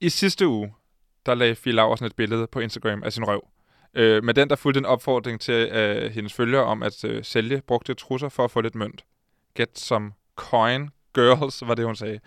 [0.00, 0.74] I sidste uge,
[1.26, 3.48] der lagde Fie Laversen et billede på Instagram af sin røv.
[3.94, 7.62] Øh, med den, der fulgte en opfordring til øh, hendes følgere om at øh, sælge
[7.66, 9.04] brugte trusser for at få lidt mønt.
[9.54, 12.20] Get some coin girls, var det, hun sagde.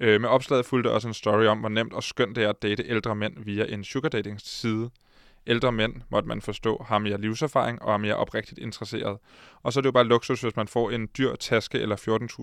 [0.00, 2.62] Øh, med opslaget fulgte også en story om, hvor nemt og skønt det er at
[2.62, 4.90] date ældre mænd via en sugar dating side.
[5.46, 9.18] Ældre mænd, måtte man forstå, har mere livserfaring og er mere oprigtigt interesseret.
[9.62, 11.96] Og så er det jo bare luksus, hvis man får en dyr taske eller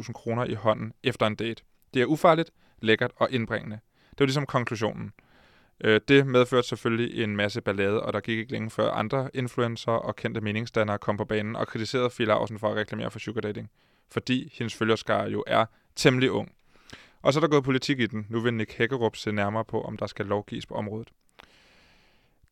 [0.04, 1.64] 14.000 kroner i hånden efter en date.
[1.94, 2.52] Det er ufarligt,
[2.82, 3.80] lækkert og indbringende.
[4.12, 5.12] Det var ligesom konklusionen.
[5.84, 9.92] Øh, det medførte selvfølgelig en masse ballade, og der gik ikke længe før andre influencer
[9.92, 13.42] og kendte meningsdannere kom på banen og kritiserede Fie Laursen for at reklamere for sugar
[13.42, 13.70] dating,
[14.12, 16.52] fordi hendes følgerskare jo er temmelig ung.
[17.22, 18.26] Og så er der gået politik i den.
[18.30, 21.08] Nu vil Nick Hækkerup se nærmere på, om der skal lovgives på området.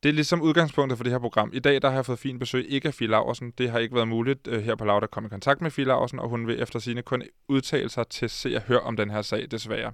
[0.03, 1.51] Det er ligesom udgangspunktet for det her program.
[1.53, 3.53] I dag der har jeg fået fin besøg ikke af Fie Laursen.
[3.57, 5.85] Det har ikke været muligt uh, her på Laud at komme i kontakt med Fie
[5.85, 9.09] Laursen, og hun vil efter sine kun udtale sig til se og høre om den
[9.09, 9.93] her sag, desværre.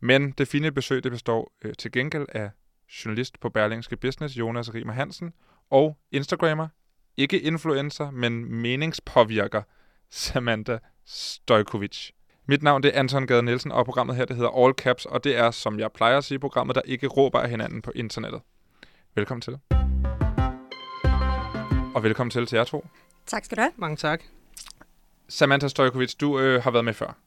[0.00, 2.50] Men det fine besøg det består uh, til gengæld af
[2.88, 5.32] journalist på Berlingske Business, Jonas Rimer Hansen,
[5.70, 6.68] og Instagrammer,
[7.16, 9.62] ikke influencer, men meningspåvirker,
[10.10, 12.10] Samantha Stojkovic.
[12.46, 15.24] Mit navn det er Anton Gade Nielsen, og programmet her det hedder All Caps, og
[15.24, 18.40] det er, som jeg plejer at sige, programmet, der ikke råber af hinanden på internettet.
[19.14, 19.58] Velkommen til.
[21.94, 22.86] Og velkommen til til jer to.
[23.26, 23.72] Tak skal du have.
[23.76, 24.22] Mange tak.
[25.28, 27.18] Samantha Stojkovic, du øh, har været med før.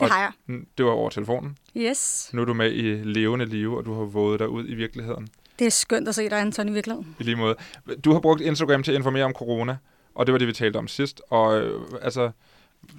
[0.00, 0.60] Det har jeg.
[0.78, 1.58] Det var over telefonen.
[1.76, 2.30] Yes.
[2.32, 5.28] Nu er du med i levende live, og du har våget dig ud i virkeligheden.
[5.58, 7.16] Det er skønt at se dig, Anton, i virkeligheden.
[7.20, 7.56] I lige måde.
[8.04, 9.76] Du har brugt Instagram til at informere om corona,
[10.14, 11.22] og det var det, vi talte om sidst.
[11.30, 12.30] Og øh, altså,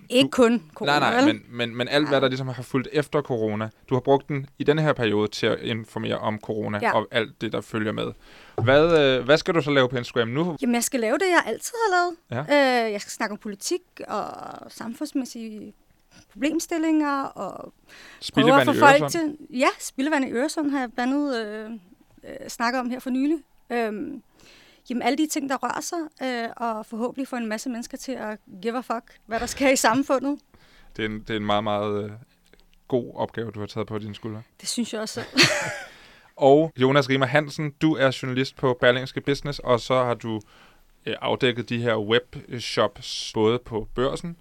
[0.10, 3.22] ikke kun corona, Nej, nej, men, men, men alt, hvad der ligesom har fulgt efter
[3.22, 3.70] corona.
[3.90, 6.96] Du har brugt den i denne her periode til at informere om corona ja.
[6.96, 8.12] og alt det, der følger med.
[8.64, 10.58] Hvad, øh, hvad skal du så lave på Instagram nu?
[10.62, 12.48] Jamen, jeg skal lave det, jeg altid har lavet.
[12.50, 12.86] Ja.
[12.86, 14.26] Øh, jeg skal snakke om politik og
[14.72, 15.74] samfundsmæssige
[16.38, 17.74] problemstillinger og
[18.34, 19.38] prøve at få folk til...
[19.50, 21.72] Ja, spildevand i Øresund har jeg blandt andet øh,
[22.24, 23.38] øh, snakket om her for nylig.
[23.70, 23.94] Øh,
[24.90, 28.12] jamen alle de ting, der rører sig, øh, og forhåbentlig få en masse mennesker til
[28.12, 30.40] at give a fuck, hvad der sker i samfundet.
[30.98, 32.12] Det er en, det er en meget, meget øh,
[32.88, 34.42] god opgave, du har taget på dine skuldre.
[34.62, 35.22] Det synes jeg også
[36.36, 40.42] og Jonas Rimer Hansen, du er journalist på Berlingske Business, og så har du
[41.06, 44.38] øh, afdækket de her webshops, både på børsen,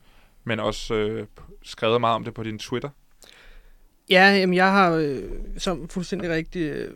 [0.46, 1.26] men også øh,
[1.62, 2.88] skrevet meget om det på din Twitter.
[4.10, 5.22] Ja, jamen jeg har øh,
[5.58, 6.90] som fuldstændig rigtigt øh,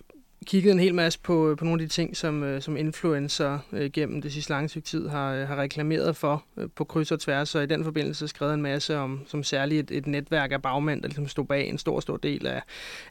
[0.47, 3.91] kigget en hel masse på, på nogle af de ting, som, øh, som influencer øh,
[3.91, 7.21] gennem det sidste lange stykke tid har, øh, har reklameret for øh, på kryds og
[7.21, 10.63] tværs, og i den forbindelse skrevet en masse om som særligt et, et netværk af
[10.63, 12.63] bagmænd, der ligesom stod bag en stor, stor del af,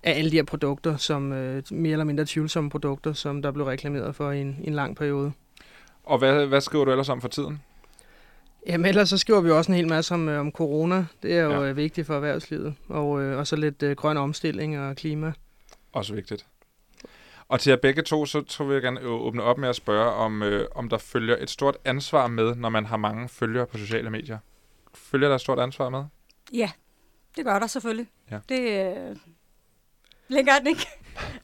[0.03, 3.65] af alle de her produkter, som øh, mere eller mindre tvivlsomme produkter, som der blev
[3.65, 5.31] reklameret for i en, i en lang periode.
[6.03, 7.61] Og hvad, hvad skriver du ellers om for tiden?
[8.67, 11.05] Jamen ellers så skriver vi også en hel masse om, øh, om corona.
[11.23, 11.69] Det er jo ja.
[11.69, 12.75] Øh, vigtigt for erhvervslivet.
[12.87, 15.33] Og, øh, og så lidt øh, grøn omstilling og klima.
[15.91, 16.45] Også vigtigt.
[17.47, 20.11] Og til jer begge to, så tror vi, jeg gerne åbne op med at spørge,
[20.11, 23.77] om, øh, om der følger et stort ansvar med, når man har mange følgere på
[23.77, 24.37] sociale medier.
[24.93, 26.03] Følger der et stort ansvar med?
[26.53, 26.71] Ja,
[27.35, 28.07] det gør der selvfølgelig.
[28.31, 28.39] Ja.
[28.49, 29.15] Det øh,
[30.27, 30.87] længere den ikke.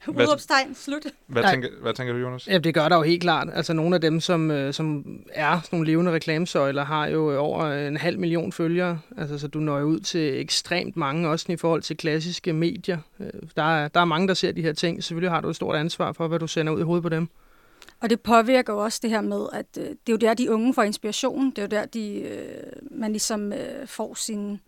[0.08, 1.06] Udopstegn, slut.
[1.28, 2.48] Hvad tænker, hvad tænker du, Jonas?
[2.48, 3.48] Ja, det gør der jo helt klart.
[3.54, 7.88] Altså nogle af dem, som, øh, som er sådan nogle levende reklamesøjler, har jo over
[7.88, 9.00] en halv million følgere.
[9.18, 12.98] Altså, så du når ud til ekstremt mange, også i forhold til klassiske medier.
[13.20, 15.04] Øh, der er, der er mange, der ser de her ting.
[15.04, 17.28] Selvfølgelig har du et stort ansvar for, hvad du sender ud i hovedet på dem.
[18.02, 20.52] Og det påvirker jo også det her med, at øh, det er jo der, de
[20.52, 21.50] unge får inspiration.
[21.50, 24.60] Det er jo der, de, øh, man ligesom øh, får sin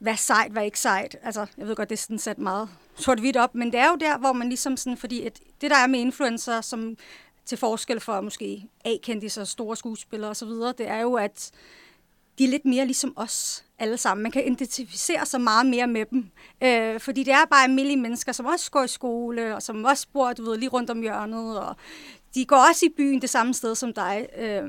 [0.00, 1.16] hvad sejt, hvad ikke sejt.
[1.22, 3.96] Altså, jeg ved godt, det er sådan sat meget sort-hvidt op, men det er jo
[3.96, 6.96] der, hvor man ligesom sådan, fordi at det der er med influencer, som
[7.44, 11.50] til forskel for måske A-kendte store skuespillere osv., det er jo, at
[12.38, 14.22] de er lidt mere ligesom os alle sammen.
[14.22, 16.30] Man kan identificere sig meget mere med dem.
[16.62, 20.06] Øh, fordi det er bare almindelige mennesker, som også går i skole, og som også
[20.12, 21.60] bor du ved, lige rundt om hjørnet.
[21.60, 21.76] Og
[22.34, 24.62] de går også i byen det samme sted som dig, øh,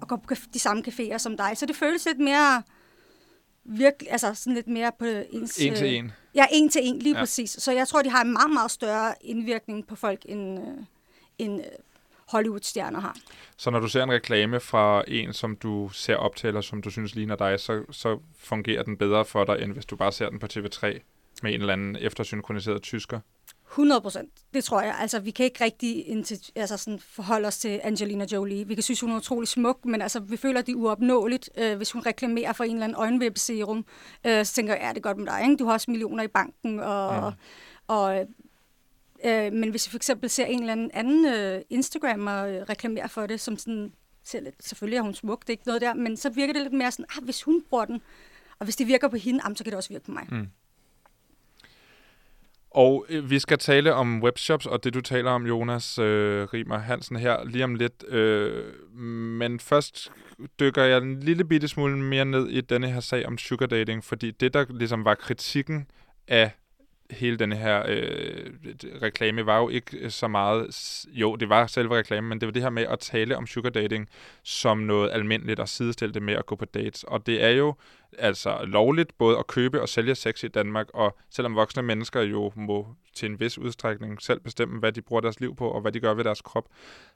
[0.00, 1.52] og går på de samme caféer som dig.
[1.54, 2.62] Så det føles lidt mere
[3.64, 5.58] virkelig, altså sådan lidt mere på ens...
[5.58, 6.12] En til en.
[6.34, 7.20] Ja, en til en, lige ja.
[7.20, 7.50] præcis.
[7.50, 10.84] Så jeg tror, de har en meget, meget større indvirkning på folk, end, øh,
[11.38, 11.66] end øh,
[12.28, 13.16] Hollywood-stjerner har.
[13.56, 16.82] Så når du ser en reklame fra en, som du ser op til, eller som
[16.82, 20.12] du synes ligner dig, så, så fungerer den bedre for dig, end hvis du bare
[20.12, 21.00] ser den på TV3
[21.42, 23.20] med en eller anden eftersynkroniseret tysker?
[23.70, 24.30] 100 procent.
[24.54, 24.96] Det tror jeg.
[25.00, 26.24] Altså, vi kan ikke rigtig
[26.56, 28.66] altså sådan, forholde os til Angelina Jolie.
[28.66, 31.76] Vi kan synes, hun er utrolig smuk, men altså, vi føler, det er uopnåeligt, øh,
[31.76, 33.84] hvis hun reklamerer for en eller anden øjenvipserum.
[34.26, 35.42] Øh, så tænker jeg, ja, det er godt med dig.
[35.42, 35.56] Ikke?
[35.56, 36.80] Du har også millioner i banken.
[36.80, 37.30] Og, ja.
[37.86, 38.26] og,
[39.24, 43.08] øh, men hvis vi for eksempel ser en eller anden, anden øh, Instagrammer øh, reklamere
[43.08, 43.92] for det, som sådan,
[44.24, 46.62] ser lidt, selvfølgelig er hun smuk, det er ikke noget der, men så virker det
[46.62, 48.02] lidt mere sådan, ah, hvis hun bruger den,
[48.58, 50.26] og hvis det virker på hende, så kan det også virke på mig.
[50.30, 50.46] Mm.
[52.70, 56.78] Og øh, vi skal tale om webshops, og det du taler om, Jonas øh, Rimer
[56.78, 58.04] Hansen her, lige om lidt.
[58.08, 58.64] Øh,
[59.38, 60.12] men først
[60.60, 64.04] dykker jeg en lille bitte smule mere ned i denne her sag om sugar dating,
[64.04, 65.86] fordi det, der ligesom var kritikken
[66.28, 66.50] af
[67.10, 68.50] hele den her øh,
[69.02, 70.66] reklame var jo ikke så meget,
[71.12, 73.70] jo, det var selve reklamen, men det var det her med at tale om sugar
[73.70, 74.08] dating
[74.42, 77.04] som noget almindeligt og sidestille det med at gå på dates.
[77.04, 77.74] Og det er jo
[78.18, 82.52] altså lovligt både at købe og sælge sex i Danmark, og selvom voksne mennesker jo
[82.56, 85.92] må til en vis udstrækning selv bestemme, hvad de bruger deres liv på, og hvad
[85.92, 86.68] de gør ved deres krop,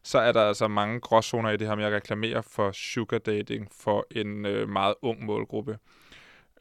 [0.02, 3.68] så er der altså mange gråzoner i det her med at reklamere for sugar dating
[3.72, 5.78] for en øh, meget ung målgruppe.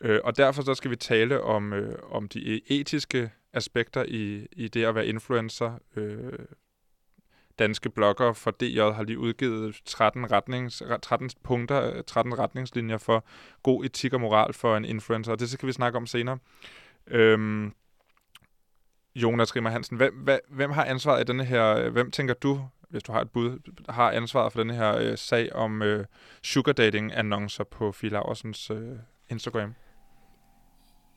[0.04, 4.48] Øh, og derfor så skal vi tale om, øh, om de e- etiske aspekter i,
[4.52, 5.80] i det at være influencer.
[5.96, 6.34] Øh,
[7.60, 13.26] danske blogger for DJ har lige udgivet 13, retnings, 13 punkter, 13 retningslinjer for
[13.64, 16.38] god etik og moral for en influencer, og det skal vi snakke om senere.
[17.08, 17.74] Øhm,
[19.16, 23.12] Jonas Rimmer Hansen, hvem, hvem har ansvaret i denne her, hvem tænker du, hvis du
[23.12, 23.60] har et bud,
[23.90, 26.06] har ansvaret for denne her øh, sag om øh,
[26.44, 28.98] sugar dating annoncer på Fie Laversens øh,
[29.30, 29.76] Instagram?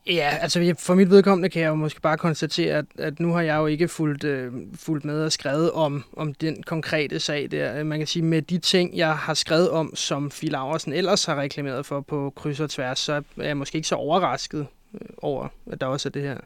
[0.06, 3.40] Ja, altså for mit vedkommende kan jeg jo måske bare konstatere, at, at nu har
[3.40, 7.84] jeg jo ikke fulgt, øh, fulgt med og skrevet om, om den konkrete sag der.
[7.84, 11.40] Man kan sige, med de ting, jeg har skrevet om, som Fie Laversen ellers har
[11.40, 15.48] reklameret for på kryds og tværs, så er jeg måske ikke så overrasket øh, over,
[15.70, 16.38] at der også er det her.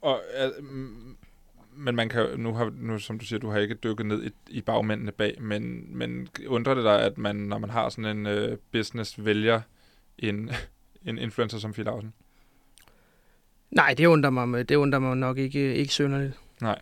[0.00, 0.64] Og, øh,
[1.76, 4.30] men man kan nu har nu som du siger, du har ikke dykket ned i,
[4.48, 8.26] i bagmændene bag, men men undrer det dig, at man når man har sådan en
[8.26, 9.60] øh, business vælger
[10.18, 10.50] en
[11.06, 12.12] en influencer som Fie Lausen?
[13.70, 16.40] Nej, det undrer mig, det undrer mig nok ikke, ikke sønderligt.
[16.60, 16.80] Nej.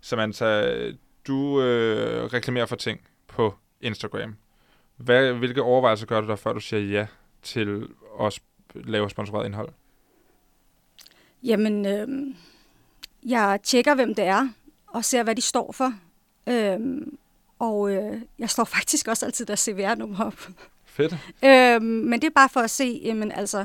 [0.00, 0.72] Samantha,
[1.26, 4.36] du øh, reklamerer for ting på Instagram.
[4.96, 7.06] Hvad, hvilke overvejelser gør du der, før du siger ja
[7.42, 7.88] til
[8.20, 8.40] at
[8.74, 9.68] lave sponsoreret indhold?
[11.42, 12.34] Jamen, øh,
[13.22, 14.48] jeg tjekker, hvem det er,
[14.86, 15.92] og ser, hvad de står for.
[16.46, 17.06] Øh,
[17.58, 20.48] og øh, jeg står faktisk også altid der CVR-nummer op.
[20.96, 21.16] Fedt.
[21.44, 23.64] Øhm, men det er bare for at se, jamen altså,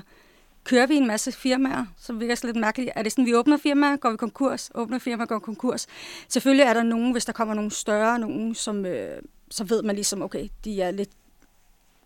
[0.63, 2.91] kører vi en masse firmaer, som virker lidt mærkeligt.
[2.95, 5.87] Er det sådan, vi åbner firmaer, går vi konkurs, åbner firmaer, går konkurs.
[6.27, 9.95] Selvfølgelig er der nogen, hvis der kommer nogle større, nogen, som, øh, så ved man
[9.95, 11.09] ligesom, okay, de er lidt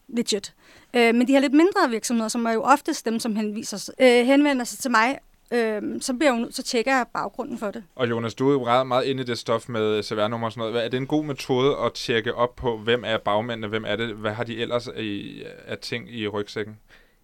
[0.08, 0.54] legit.
[0.94, 4.26] Øh, men de her lidt mindre virksomheder, som er jo oftest dem, som henviser, øh,
[4.26, 5.20] henvender sig til mig
[5.54, 7.84] Øhm, så, bliver hun, så tjekker jeg baggrunden for det.
[7.96, 10.72] Og Jonas, du er jo meget, meget inde i det stof med CVR-nummer og sådan
[10.72, 10.86] noget.
[10.86, 14.16] Er det en god metode at tjekke op på, hvem er bagmændene, hvem er det,
[14.16, 16.78] hvad har de ellers i, af ting i rygsækken?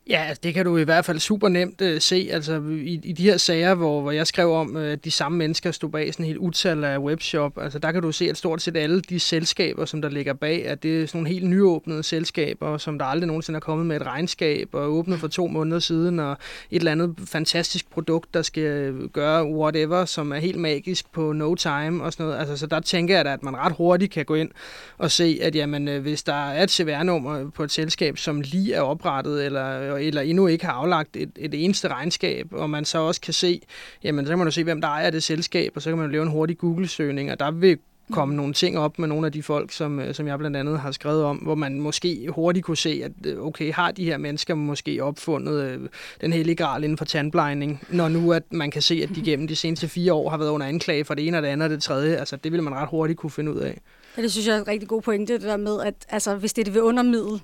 [0.10, 2.30] Ja, altså, det kan du i hvert fald super nemt øh, se.
[2.32, 5.38] Altså, i, I de her sager, hvor, hvor jeg skrev om, uh, at de samme
[5.38, 8.38] mennesker stod bag sådan en helt utal af webshop, altså, der kan du se, at
[8.38, 11.46] stort set alle de selskaber, som der ligger bag, at det er sådan nogle helt
[11.46, 15.48] nyåbnede selskaber, som der aldrig nogensinde er kommet med et regnskab, og åbnet for to
[15.48, 16.32] måneder siden, og
[16.72, 21.32] et eller andet fantastisk produkt, der skal øh, gøre whatever, som er helt magisk på
[21.32, 22.40] no time og sådan noget.
[22.40, 24.50] Altså, så der tænker jeg da, at man ret hurtigt kan gå ind
[24.98, 28.74] og se, at jamen, øh, hvis der er et CVR-nummer på et selskab, som lige
[28.74, 32.86] er oprettet, eller Øh, eller endnu ikke har aflagt et, et eneste regnskab, og man
[32.86, 33.62] så også kan se,
[34.04, 36.12] jamen så kan man jo se, hvem der ejer det selskab, og så kan man
[36.12, 37.78] lave en hurtig Google-søgning, og der vil
[38.12, 40.80] komme nogle ting op med nogle af de folk, som, øh, som jeg blandt andet
[40.80, 44.18] har skrevet om, hvor man måske hurtigt kunne se, at øh, okay, har de her
[44.18, 45.80] mennesker måske opfundet øh,
[46.22, 49.48] den hellige gral inden for tandblejning, når nu at man kan se, at de gennem
[49.48, 51.70] de seneste fire år har været under anklage for det ene og det andet og
[51.70, 52.16] det tredje.
[52.16, 53.82] Altså det vil man ret hurtigt kunne finde ud af.
[54.18, 56.54] Ja, det synes jeg er en rigtig god pointe, det der med, at altså, hvis
[56.54, 57.42] det er det ved undermiddel,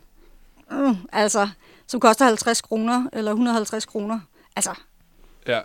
[0.72, 1.50] mm, altså
[1.88, 4.20] som koster 50 kroner eller 150 kroner.
[4.56, 4.72] Altså,
[5.48, 5.60] ja.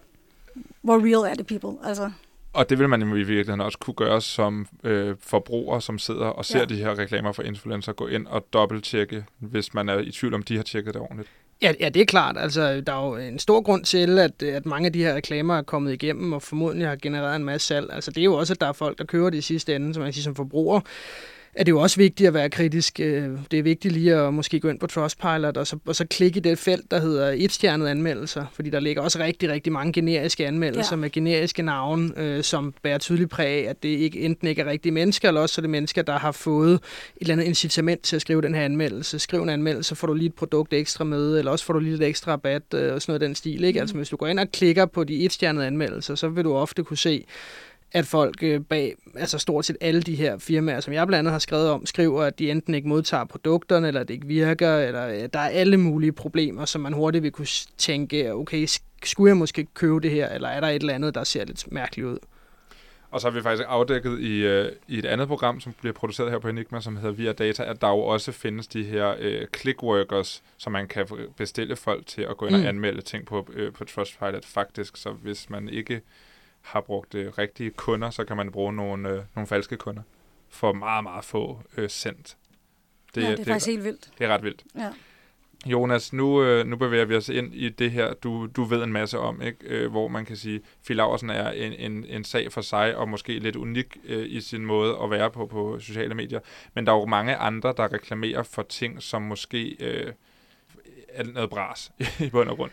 [0.83, 1.89] hvor real er det, people?
[1.89, 2.11] Altså.
[2.53, 6.27] Og det vil man jo i virkeligheden også kunne gøre som øh, forbruger, som sidder
[6.27, 6.65] og ser ja.
[6.65, 10.43] de her reklamer for influencer, gå ind og dobbelttjekke, hvis man er i tvivl om,
[10.43, 11.29] de har tjekket det ordentligt.
[11.63, 12.37] Ja, ja, det er klart.
[12.39, 15.59] Altså, der er jo en stor grund til, at, at mange af de her reklamer
[15.59, 17.93] er kommet igennem, og formodentlig har genereret en masse salg.
[17.93, 19.95] Altså, det er jo også, at der er folk, der kører det i sidste ende,
[19.95, 20.81] som man siger, som forbruger
[21.55, 23.01] er det jo også vigtigt at være kritisk.
[23.01, 26.07] Øh, det er vigtigt lige at måske gå ind på Trustpilot og så, og så
[26.07, 29.93] klikke i det felt, der hedder et-stjernet anmeldelser, fordi der ligger også rigtig, rigtig mange
[29.93, 31.01] generiske anmeldelser ja.
[31.01, 34.67] med generiske navne, øh, som bærer tydeligt præg af, at det ikke, enten ikke er
[34.67, 36.81] rigtige mennesker, eller også er det mennesker, der har fået et
[37.21, 39.19] eller andet incitament til at skrive den her anmeldelse.
[39.19, 41.93] Skriv en anmeldelse, får du lige et produkt ekstra med, eller også får du lige
[41.93, 43.65] lidt ekstra rabat øh, og sådan noget den stil.
[43.65, 43.79] Ikke?
[43.79, 43.81] Mm.
[43.81, 46.85] Altså hvis du går ind og klikker på de et-stjernede anmeldelser, så vil du ofte
[46.85, 47.25] kunne se,
[47.93, 51.33] at folk øh, bag, altså stort set alle de her firmaer, som jeg blandt andet
[51.33, 55.27] har skrevet om, skriver, at de enten ikke modtager produkterne, eller det ikke virker, eller
[55.27, 57.47] der er alle mulige problemer, som man hurtigt vil kunne
[57.79, 58.67] tænke, okay,
[59.05, 61.73] skulle jeg måske købe det her, eller er der et eller andet, der ser lidt
[61.73, 62.19] mærkeligt ud?
[63.11, 66.31] Og så har vi faktisk afdækket i, øh, i et andet program, som bliver produceret
[66.31, 69.47] her på Enigma, som hedder Via Data, at der jo også findes de her øh,
[69.57, 71.07] clickworkers, som man kan
[71.37, 72.63] bestille folk til at gå ind mm.
[72.63, 74.97] og anmelde ting på, øh, på Trustpilot faktisk.
[74.97, 76.01] Så hvis man ikke
[76.63, 80.03] har brugt øh, rigtige kunder, så kan man bruge nogle, øh, nogle falske kunder
[80.49, 82.37] for meget, meget få øh, sendt.
[83.15, 84.11] Det, ja, det er det, faktisk helt vildt.
[84.19, 84.65] Det er ret vildt.
[84.75, 84.93] Ja.
[85.67, 88.93] Jonas, nu, øh, nu bevæger vi os ind i det her, du, du ved en
[88.93, 89.59] masse om, ikke?
[89.63, 93.09] Øh, hvor man kan sige, Phil Laversen er en, en, en sag for sig, og
[93.09, 96.41] måske lidt unik øh, i sin måde at være på på sociale medier.
[96.75, 100.13] Men der er jo mange andre, der reklamerer for ting, som måske øh,
[101.09, 101.93] er noget bras
[102.27, 102.71] i bund og grund.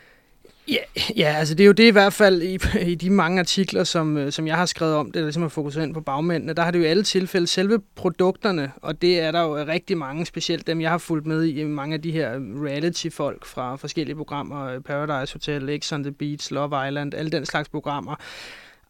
[0.68, 2.58] Ja, ja, altså det er jo det i hvert fald i,
[2.90, 5.52] i de mange artikler, som, øh, som jeg har skrevet om, det er ligesom at
[5.52, 9.20] fokusere ind på bagmændene, der har det jo i alle tilfælde selve produkterne, og det
[9.20, 12.12] er der jo rigtig mange, specielt dem jeg har fulgt med i, mange af de
[12.12, 12.30] her
[12.64, 17.46] reality-folk fra forskellige programmer, øh, Paradise Hotel, X on the Beach, Love Island, alle den
[17.46, 18.14] slags programmer,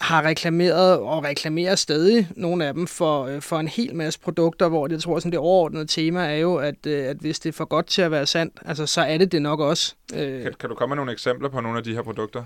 [0.00, 4.68] har reklameret og reklamerer stadig nogle af dem for, øh, for en hel masse produkter,
[4.68, 7.48] hvor det, jeg tror, sådan det overordnede tema er jo, at, øh, at hvis det
[7.48, 9.94] er for godt til at være sandt, altså, så er det det nok også.
[10.14, 10.42] Øh.
[10.42, 12.44] Kan, kan du komme med nogle eksempler på nogle af de her produkter?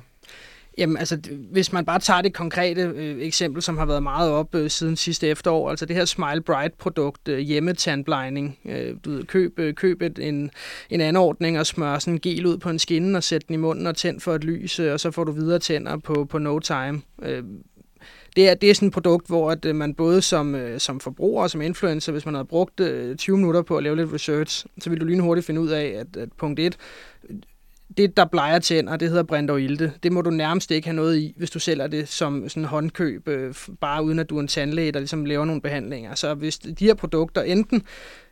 [0.78, 1.18] Jamen altså,
[1.50, 4.96] hvis man bare tager det konkrete øh, eksempel, som har været meget op øh, siden
[4.96, 8.58] sidste efterår, altså det her Smile Bright-produkt, øh, hjemmetandblejning.
[8.64, 10.50] Øh, du ved, køb, øh, køb et, en,
[10.90, 13.56] en anordning og smør sådan en gel ud på en skinne og sæt den i
[13.56, 16.38] munden og tænd for et lys, øh, og så får du videre tænder på, på
[16.38, 17.02] no time.
[17.22, 17.42] Øh,
[18.36, 21.00] det er, det er sådan et produkt, hvor at øh, man både som, øh, som
[21.00, 24.12] forbruger og som influencer, hvis man havde brugt øh, 20 minutter på at lave lidt
[24.12, 26.76] research, så vil du lynhurtigt finde ud af, at, at punkt 1,
[27.96, 29.58] det, der bleger tænder, det hedder Brindor
[30.02, 33.28] Det må du nærmest ikke have noget i, hvis du sælger det som sådan håndkøb,
[33.28, 36.14] øh, bare uden at du er en tandlæge, der ligesom laver nogle behandlinger.
[36.14, 37.82] Så hvis de her produkter enten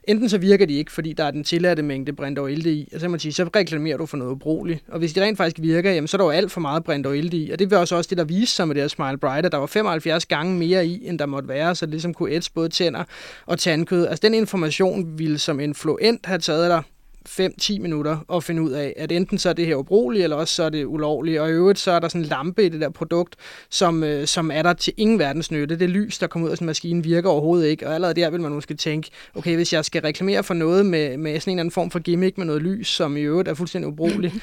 [0.05, 3.09] enten så virker de ikke, fordi der er den tilladte mængde Brindor i, og så,
[3.09, 4.85] man sige, så reklamerer du for noget ubrugeligt.
[4.89, 7.13] Og hvis de rent faktisk virker, jamen, så er der jo alt for meget Brindor
[7.13, 9.53] i, og det var også, også det, der viste sig med det her Smile Bright,
[9.53, 12.53] der var 75 gange mere i, end der måtte være, så det ligesom kunne ætse
[12.53, 13.05] både tænder
[13.47, 14.07] og tandkød.
[14.07, 16.83] Altså den information ville som influent have taget dig
[17.29, 20.55] 5-10 minutter at finde ud af, at enten så er det her ubrugeligt, eller også
[20.55, 21.41] så er det ulovligt.
[21.41, 23.37] Og i øvrigt så er der sådan en lampe i det der produkt,
[23.71, 25.79] som, øh, som er der til ingen verdens nytte.
[25.79, 27.87] Det lys, der kommer ud af sådan en maskine, virker overhovedet ikke.
[27.87, 31.17] Og allerede der vil man måske tænke, okay, hvis jeg skal reklamere for noget med,
[31.17, 33.55] med sådan en eller anden form for gimmick med noget lys, som i øvrigt er
[33.55, 34.35] fuldstændig ubrugeligt,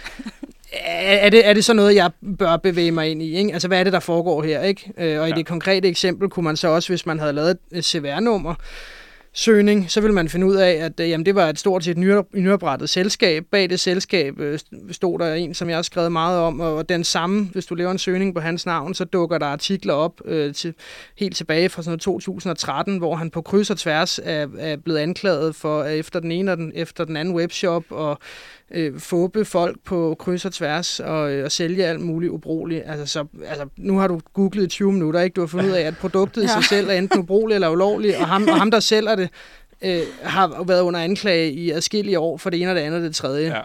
[0.71, 3.37] er det, er det så noget, jeg bør bevæge mig ind i?
[3.37, 3.53] Ikke?
[3.53, 4.61] Altså, hvad er det, der foregår her?
[4.61, 4.91] Ikke?
[4.97, 5.35] Øh, og i ja.
[5.35, 8.55] det konkrete eksempel kunne man så også, hvis man havde lavet et CVR-nummer,
[9.33, 11.97] søgning, så vil man finde ud af, at øh, jamen, det var et stort set
[12.33, 13.45] nyoprettet selskab.
[13.51, 14.59] Bag det selskab øh,
[14.91, 17.91] stod der en, som jeg har skrevet meget om, og den samme, hvis du laver
[17.91, 20.73] en søgning på hans navn, så dukker der artikler op øh, til,
[21.17, 25.55] helt tilbage fra sådan 2013, hvor han på kryds og tværs er, er blevet anklaget
[25.55, 28.19] for øh, efter den ene og den, efter den anden webshop og
[28.71, 32.83] øh, fåbe folk på kryds og tværs og, øh, og sælge alt muligt ubrugeligt.
[32.85, 35.33] Altså, så, altså, nu har du googlet i 20 minutter, ikke?
[35.33, 36.51] Du har fundet ud af, at produktet i ja.
[36.51, 39.29] sig selv er enten ubrugeligt eller ulovligt, og ham, og ham der sælger det,
[39.81, 43.03] øh, har været under anklage i adskillige år for det ene og det andet og
[43.03, 43.55] det tredje.
[43.55, 43.61] Ja.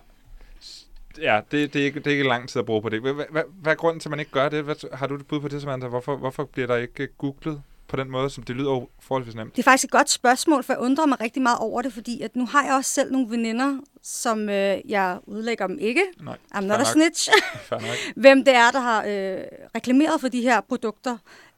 [1.23, 3.01] Ja, det, det, er ikke, det er ikke lang tid at bruge på det.
[3.01, 4.65] Hvad, hvad, hvad er grunden til, at man ikke gør det?
[4.65, 5.89] Hvad, har du et bud på det, Samantha?
[5.89, 9.57] Hvorfor, hvorfor bliver der ikke googlet på den måde, som det lyder forholdsvis nemt?
[9.57, 12.21] Det er faktisk et godt spørgsmål, for jeg undrer mig rigtig meget over det, fordi
[12.21, 16.03] at nu har jeg også selv nogle veninder, som øh, jeg udlægger dem ikke.
[16.23, 17.31] Nej, I'm not a snitch.
[18.17, 19.43] Hvem det er, der har øh,
[19.75, 21.17] reklameret for de her produkter.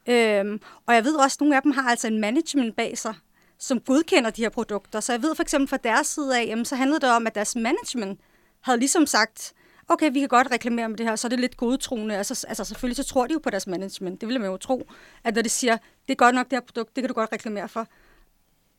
[0.08, 3.14] Øhm, og jeg ved også, at nogle af dem har altså en management bag sig,
[3.58, 5.00] som godkender de her produkter.
[5.00, 7.34] Så jeg ved for eksempel fra deres side af, jamen, så handlede det om, at
[7.34, 8.20] deres management
[8.60, 9.52] havde ligesom sagt,
[9.88, 12.16] okay, vi kan godt reklamere med det her, så er det lidt godtroende.
[12.16, 14.20] Altså, altså selvfølgelig så tror de jo på deres management.
[14.20, 14.88] Det vil man jo tro,
[15.24, 17.32] at når de siger, det er godt nok det her produkt, det kan du godt
[17.32, 17.86] reklamere for.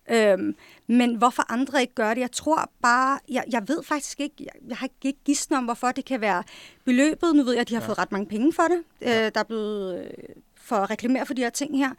[0.09, 0.55] Øhm,
[0.87, 2.21] men hvorfor andre ikke gør det?
[2.21, 5.91] Jeg tror bare, jeg, jeg ved faktisk ikke, jeg, jeg har ikke gidsne om, hvorfor
[5.91, 6.43] det kan være
[6.85, 7.35] beløbet.
[7.35, 7.87] Nu ved jeg, at de har ja.
[7.87, 8.83] fået ret mange penge for det.
[9.01, 9.25] Ja.
[9.25, 10.09] Øh, der er blevet øh,
[10.55, 11.91] for at reklamere for de her ting her.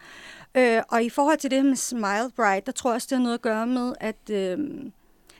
[0.55, 3.23] Øh, og i forhold til det med Smile Bright, der tror jeg også, det har
[3.23, 4.57] noget at gøre med, at øh,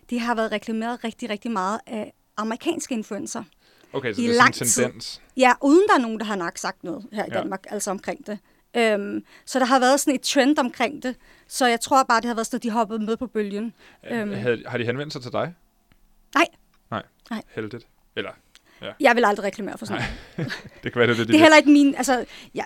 [0.10, 3.44] det har været reklameret rigtig, rigtig meget af amerikanske influencer.
[3.94, 5.14] Okay, så det er sådan en tendens.
[5.14, 5.22] Tid.
[5.38, 7.40] Ja, uden der er nogen, der har nok sagt noget her i ja.
[7.40, 8.40] Danmark, altså omkring det.
[8.78, 11.16] Øhm, så der har været sådan et trend omkring det.
[11.48, 13.74] Så jeg tror bare, det har været sådan, at de hoppede med på bølgen.
[14.12, 14.34] Øhm.
[14.34, 15.54] Har, har de henvendt sig til dig?
[16.36, 16.46] Nej.
[16.92, 17.04] Nej.
[17.30, 17.42] Nej.
[17.56, 17.88] Heldigt.
[18.16, 18.32] Eller,
[18.82, 18.92] ja.
[19.00, 20.04] Jeg vil aldrig reklamere for sådan
[20.38, 20.54] noget.
[20.84, 21.96] det kan være, det, det, det er heller ikke min...
[21.96, 22.64] Altså, ja,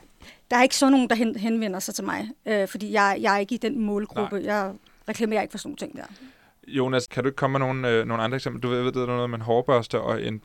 [0.51, 2.29] der er ikke så nogen, der hen, henvender sig til mig.
[2.45, 4.35] Øh, fordi jeg, jeg er ikke i den målgruppe.
[4.35, 4.45] Nej.
[4.45, 4.73] Jeg
[5.09, 6.27] reklamerer ikke for sådan nogle ting der.
[6.67, 8.61] Jonas, kan du ikke komme med nogle, øh, nogle andre eksempler?
[8.61, 10.41] Du ved, det er noget med en hårbørste og en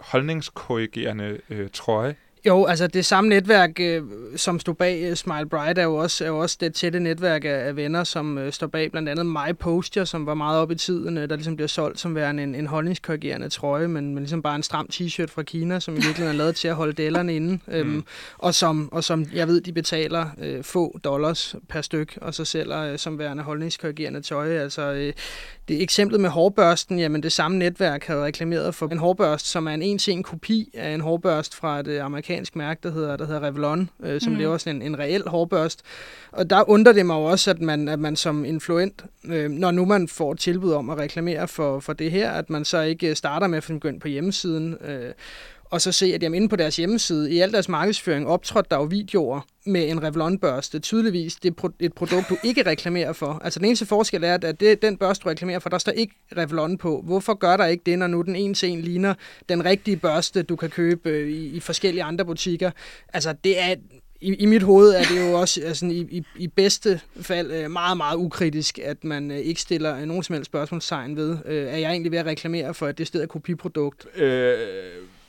[0.00, 2.16] holdningskorrigerende øh, trøje.
[2.46, 4.02] Jo, altså det samme netværk, øh,
[4.36, 7.44] som stod bag øh, Smile Bright, er jo også, er jo også det tætte netværk
[7.44, 10.70] af, af venner, som øh, står bag blandt andet My Posture, som var meget op
[10.70, 14.18] i tiden, øh, der ligesom bliver solgt som værende en, en holdningskorrigerende trøje, men, men
[14.18, 16.92] ligesom bare en stram t-shirt fra Kina, som i virkeligheden er lavet til at holde
[16.92, 18.04] dellerne inde, øhm, mm.
[18.38, 22.44] og, som, og som jeg ved, de betaler øh, få dollars per styk, og så
[22.44, 24.48] sælger øh, som værende holdningskorrigerende tøj.
[24.48, 25.12] Altså øh,
[25.68, 29.70] det eksemplet med hårbørsten, jamen det samme netværk havde reklameret for en hårbørst, som er
[29.70, 33.90] en en-til-en kopi af en hårbørst fra et amerikansk mærke, der hedder, der hedder Revlon,
[34.02, 34.38] øh, som mm.
[34.38, 35.82] laver sådan en, en reel hårbørst.
[36.32, 39.70] Og der undrer det mig jo også, at man, at man som influent, øh, når
[39.70, 42.80] nu man får et tilbud om at reklamere for, for det her, at man så
[42.80, 45.12] ikke starter med at ind på hjemmesiden, øh,
[45.70, 48.76] og så se, at jamen, inde på deres hjemmeside, i al deres markedsføring, optrådte der
[48.76, 50.78] jo videoer med en Revlon-børste.
[50.78, 53.40] Tydeligvis det er et produkt, du ikke reklamerer for.
[53.44, 56.14] Altså den eneste forskel er, at det, den børste, du reklamerer for, der står ikke
[56.36, 57.02] Revlon på.
[57.04, 59.14] Hvorfor gør der ikke det, når nu den ene en ligner
[59.48, 62.70] den rigtige børste, du kan købe øh, i, i forskellige andre butikker?
[63.12, 63.74] Altså det er
[64.20, 67.70] i, i mit hoved er det jo også altså, i, i, i bedste fald øh,
[67.70, 71.76] meget, meget ukritisk, at man øh, ikke stiller nogen som helst spørgsmålstegn ved, øh, er
[71.76, 74.06] jeg egentlig ved at reklamere for, at det sted er kopiprodukt?
[74.16, 74.56] Øh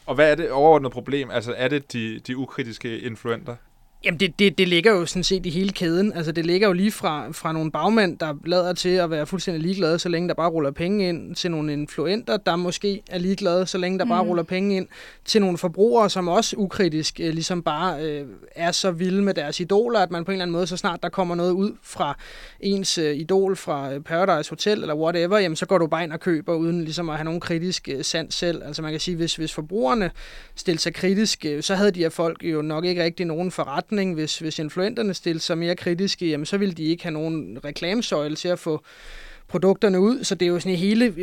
[0.07, 1.31] og hvad er det overordnede problem?
[1.31, 3.55] Altså, er det de, de ukritiske influenter?
[4.03, 6.13] Jamen, det, det, det ligger jo sådan set i hele kæden.
[6.13, 9.63] Altså, det ligger jo lige fra, fra nogle bagmænd, der lader til at være fuldstændig
[9.63, 13.65] ligeglade, så længe der bare ruller penge ind, til nogle influenter, der måske er ligeglade,
[13.65, 14.09] så længe der mm.
[14.09, 14.87] bare ruller penge ind,
[15.25, 18.25] til nogle forbrugere, som også ukritisk øh, ligesom bare øh,
[18.55, 21.03] er så vilde med deres idoler, at man på en eller anden måde, så snart
[21.03, 22.17] der kommer noget ud fra
[22.59, 26.13] ens øh, idol fra øh, Paradise Hotel eller whatever, jamen, så går du bare ind
[26.13, 28.63] og køber, uden ligesom at have nogen kritisk øh, sand selv.
[28.63, 30.11] Altså, man kan sige, hvis, hvis forbrugerne
[30.55, 33.87] stiller sig kritisk, øh, så havde de her folk jo nok ikke rigtig nogen forret
[33.88, 34.13] retning.
[34.13, 38.36] Hvis, hvis influenterne stiller sig mere kritiske, jamen, så vil de ikke have nogen reklamesøjle
[38.36, 38.84] til at få
[39.48, 41.13] produkterne ud, så det er jo sådan hele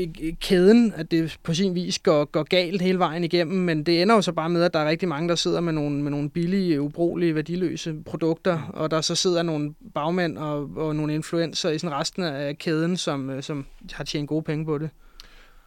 [0.40, 4.14] kæden, at det på sin vis går, går galt hele vejen igennem, men det ender
[4.14, 6.30] jo så bare med, at der er rigtig mange, der sidder med nogle, med nogle
[6.30, 11.78] billige, ubrugelige, værdiløse produkter, og der så sidder nogle bagmænd og, og nogle influencer i
[11.78, 14.90] sådan resten af kæden, som, som har tjent gode penge på det.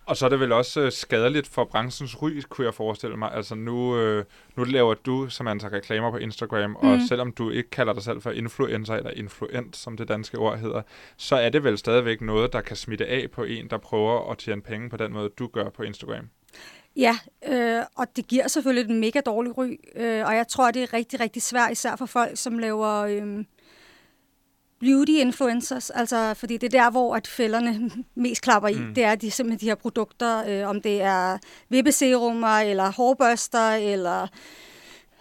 [0.08, 3.32] Og så er det vel også øh, skadeligt for branchens ry, kunne jeg forestille mig.
[3.34, 6.76] Altså nu, øh, nu laver du, som man tager reklamer på Instagram, mm.
[6.76, 10.60] og selvom du ikke kalder dig selv for influencer eller influent, som det danske ord
[10.60, 10.82] hedder,
[11.18, 14.38] så er det vel stadigvæk noget, der kan smitte af på en, der prøver at
[14.38, 16.30] tjene penge på den måde, du gør på Instagram.
[16.96, 20.84] Ja, øh, og det giver selvfølgelig et mega dårligt ry, øh, og jeg tror, det
[20.84, 22.98] er rigtig, rigtig svært, især for folk, som laver...
[22.98, 23.44] Øh,
[24.80, 28.80] beauty influencers, altså fordi det er der, hvor at fælderne mest klapper i.
[28.80, 28.94] Mm.
[28.94, 31.38] Det er de, simpelthen de her produkter, øh, om det er
[31.70, 34.28] vippeserumer, eller hårbørster, eller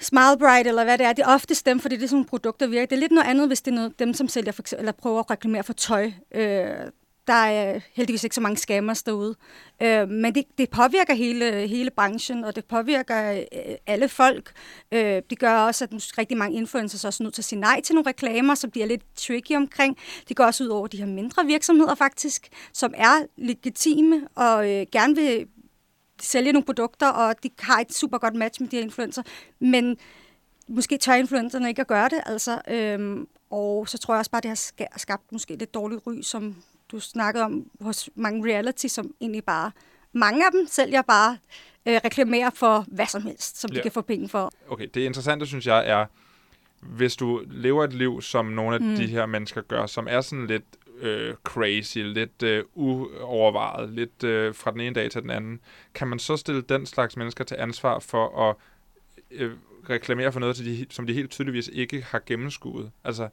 [0.01, 1.13] Smile Bright, eller hvad det er.
[1.13, 2.87] Det er oftest dem, fordi det er sådan nogle produkter, virker.
[2.87, 4.93] Det er lidt noget andet, hvis det er noget, dem, som sælger for eksempel, eller
[4.93, 6.13] prøver at reklamere for tøj.
[6.35, 6.69] Øh,
[7.27, 9.35] der er heldigvis ikke så mange scammers derude.
[9.83, 14.53] Øh, men det, det påvirker hele, hele branchen, og det påvirker øh, alle folk.
[14.93, 17.81] Øh, det gør også, at rigtig mange influencers også er nødt til at sige nej
[17.81, 19.97] til nogle reklamer, som bliver lidt tricky omkring.
[20.29, 24.87] Det går også ud over de her mindre virksomheder faktisk, som er legitime og øh,
[24.93, 25.47] gerne vil
[26.23, 29.23] sælge nogle produkter, og de har et super godt match med de her influencer.
[29.59, 29.97] Men
[30.69, 32.61] måske tør influencerne ikke at gøre det, altså.
[32.69, 36.57] Øhm, og så tror jeg også bare, det har skabt måske lidt dårligt ry, som
[36.93, 39.71] du snakkede om hos mange reality, som egentlig bare,
[40.13, 41.39] mange af dem sælger bare
[41.87, 43.77] øh, reklamerer for hvad som helst, som ja.
[43.77, 44.53] de kan få penge for.
[44.69, 46.07] Okay, det interessante, synes jeg, er,
[46.81, 48.97] hvis du lever et liv, som nogle af mm.
[48.97, 50.65] de her mennesker gør, som er sådan lidt
[51.01, 55.61] øh, crazy, lidt øh, uovervejet, lidt øh, fra den ene dag til den anden,
[55.95, 58.57] kan man så stille den slags mennesker til ansvar for at
[59.31, 59.53] øh,
[59.91, 62.91] reklamere for noget, til de, som de helt tydeligvis ikke har gennemskuet?
[63.05, 63.29] Altså,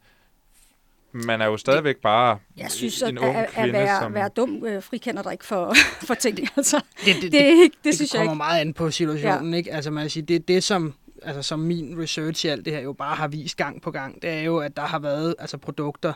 [1.13, 4.13] man er jo stadigvæk bare Jeg synes, en at, ung at, kvinde, at være, som...
[4.13, 5.73] være dum øh, frikender dig ikke for,
[6.07, 6.39] for ting.
[6.57, 8.29] Altså, det, det, det, det, det, det synes jeg ikke.
[8.29, 9.53] kommer meget an på situationen.
[9.53, 9.57] Ja.
[9.57, 9.73] Ikke?
[9.73, 10.93] Altså, man siger, det, det som
[11.25, 14.21] altså som min research i alt det her jo bare har vist gang på gang,
[14.21, 16.13] det er jo, at der har været altså produkter,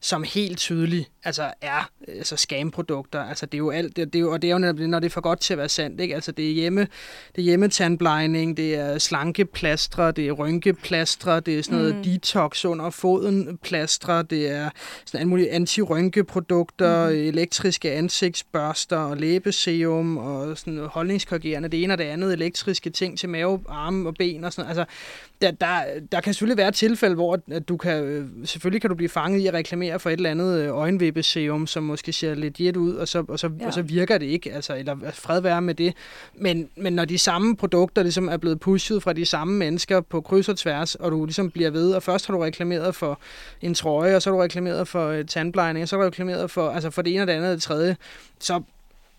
[0.00, 3.20] som helt tydeligt altså er altså scam-produkter.
[3.20, 5.00] Altså det er jo alt, det, det er jo, og det er jo netop når
[5.00, 6.14] det er for godt til at være sandt, ikke?
[6.14, 6.80] Altså det er hjemme,
[7.36, 12.02] det er hjemmetandblejning, det er slankeplastre, det er rynkeplastre, det er sådan noget mm.
[12.02, 14.70] detox under foden plastre, det er
[15.04, 17.14] sådan mulige anti-rynkeprodukter, mm.
[17.14, 23.18] elektriske ansigtsbørster og læbeserum og sådan noget holdningskorrigerende, det ene og det andet, elektriske ting
[23.18, 24.84] til mave, arme og ben og sådan Altså
[25.40, 25.82] der, der,
[26.12, 29.40] der kan selvfølgelig være tilfælde, hvor at du kan, øh, selvfølgelig kan du blive fanget
[29.40, 32.94] i at reklamere for et eller andet øh, øjenvippeserum, som måske ser lidt jet ud,
[32.94, 33.66] og så, og, så, ja.
[33.66, 35.94] og så virker det ikke, altså, eller fred være med det.
[36.34, 40.20] Men, men når de samme produkter ligesom er blevet pushet fra de samme mennesker på
[40.20, 43.20] kryds og tværs, og du ligesom bliver ved, og først har du reklameret for
[43.62, 46.70] en trøje, og så har du reklameret for tandplejning, og så har du reklameret for,
[46.70, 47.96] altså for det ene og det andet og det tredje,
[48.38, 48.62] så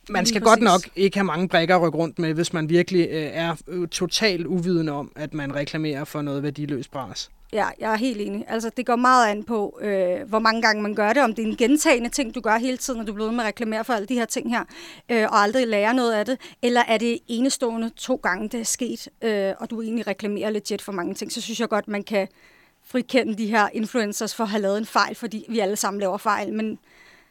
[0.10, 3.08] man skal godt nok ikke have mange brækker at rykke rundt med, hvis man virkelig
[3.12, 7.30] øh, er øh, totalt uvidende om, at man reklamerer for noget værdiløst bras.
[7.54, 8.46] Ja, jeg er helt enig.
[8.48, 11.44] Altså, det går meget an på, øh, hvor mange gange man gør det, om det
[11.44, 13.84] er en gentagende ting, du gør hele tiden, når du bliver ved med at reklamere
[13.84, 14.64] for alle de her ting her,
[15.10, 18.64] øh, og aldrig lære noget af det, eller er det enestående to gange, det er
[18.64, 22.04] sket, øh, og du egentlig reklamerer legit for mange ting, så synes jeg godt, man
[22.04, 22.28] kan
[22.86, 26.18] frikende de her influencers for at have lavet en fejl, fordi vi alle sammen laver
[26.18, 26.80] fejl, men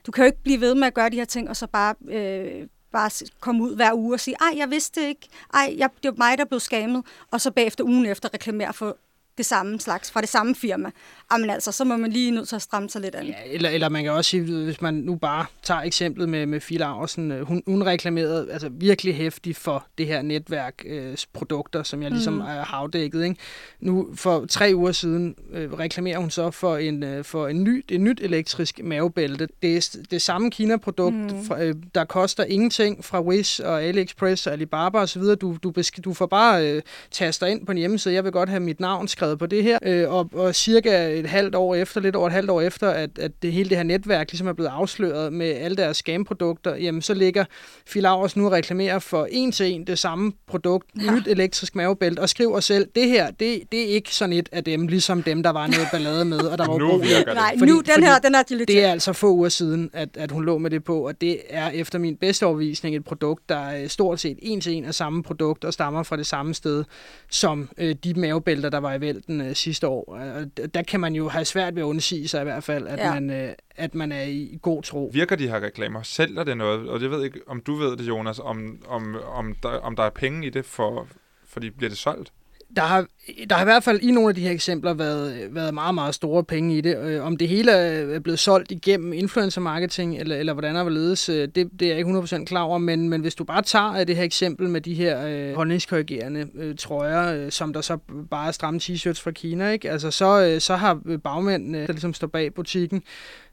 [0.06, 1.94] du kan jo ikke blive ved med at gøre de her ting, og så bare,
[2.11, 5.90] øh, bare komme ud hver uge og sige, ej, jeg vidste det ikke, ej, jeg,
[6.02, 8.96] det var mig, der blev skammet, og så bagefter ugen efter reklamere for
[9.38, 10.90] det samme slags, fra det samme firma.
[11.33, 13.27] Jamen altså, så må man lige nødt til at stramme sig lidt an.
[13.27, 16.61] Ja, eller, eller man kan også sige, hvis man nu bare tager eksemplet med, med
[16.61, 21.83] Fie Laursen, øh, hun, hun reklamerede altså virkelig hæftigt for det her netværk øh, produkter,
[21.83, 22.40] som jeg ligesom Mm.
[22.40, 23.25] er havdækket.
[23.25, 23.37] Ikke?
[23.81, 27.85] Nu for tre uger siden øh, reklamerer hun så for en øh, for en ny,
[27.88, 29.49] et nyt elektrisk mavebælte.
[29.62, 31.45] Det er det samme Kina-produkt, Mm.
[31.45, 35.23] fra, øh, der koster ingenting fra Wish og AliExpress og Alibaba osv.
[35.23, 35.73] Du, du,
[36.05, 39.09] du får bare øh, taster ind på en hjemmeside, jeg vil godt have mit navn
[39.09, 42.33] skrevet på det her, øh, og, og cirka et halvt år efter, lidt over et
[42.33, 45.47] halvt år efter, at, at det hele det her netværk ligesom er blevet afsløret med
[45.47, 47.45] alle deres scam-produkter, jamen så ligger
[47.90, 51.03] Phil Aarhus nu og reklamerer for en til en det samme produkt, Ja.
[51.05, 51.11] ja.
[51.19, 54.64] nyt elektrisk mavebælte, og skriver selv, det her, det, det er ikke sådan et af
[54.64, 57.01] dem, ligesom dem, der var noget ballade med, og der var Nu brug.
[57.35, 60.09] Nej, Fordi- nu, den her, den er de det er altså få uger siden, at,
[60.14, 63.49] at hun lå med det på, og det er efter min bedste overvisning et produkt,
[63.49, 66.55] der er stort set en til en af samme produkt og stammer fra det samme
[66.55, 66.85] sted
[67.31, 70.05] som øh, de mavebælter, der var i vælten øh, sidste år.
[70.14, 72.99] Og der kan man jo have svært ved at undsige sig i hvert fald, at,
[72.99, 73.14] Ja.
[73.14, 75.11] man, øh, at man er i, i god tro.
[75.12, 76.03] Virker de her reklamer?
[76.03, 76.88] Sælger det noget?
[76.88, 80.03] Og jeg ved ikke, om du ved det, Jonas, om, om, om, der, om der
[80.03, 81.07] er penge i det, for,
[81.46, 82.33] fordi bliver det solgt?
[82.76, 83.06] Der har,
[83.50, 86.14] der har i hvert fald i nogle af de her eksempler været, været meget, meget
[86.14, 86.96] store penge i det.
[86.98, 91.28] Øh, om det hele er blevet solgt igennem influencer marketing, eller, eller hvordan der ledes,
[91.28, 92.78] øh, det, det er jeg ikke 100% klar over.
[92.78, 96.46] Men, men hvis du bare tager øh, det her eksempel med de her øh, holdningskorrigerende
[96.54, 97.98] øh, trøjer, øh, som der så
[98.30, 99.90] bare er stramme t-shirts fra Kina, ikke?
[99.90, 103.02] Altså, så, øh, så har øh, bagmændene, der ligesom står bag butikken,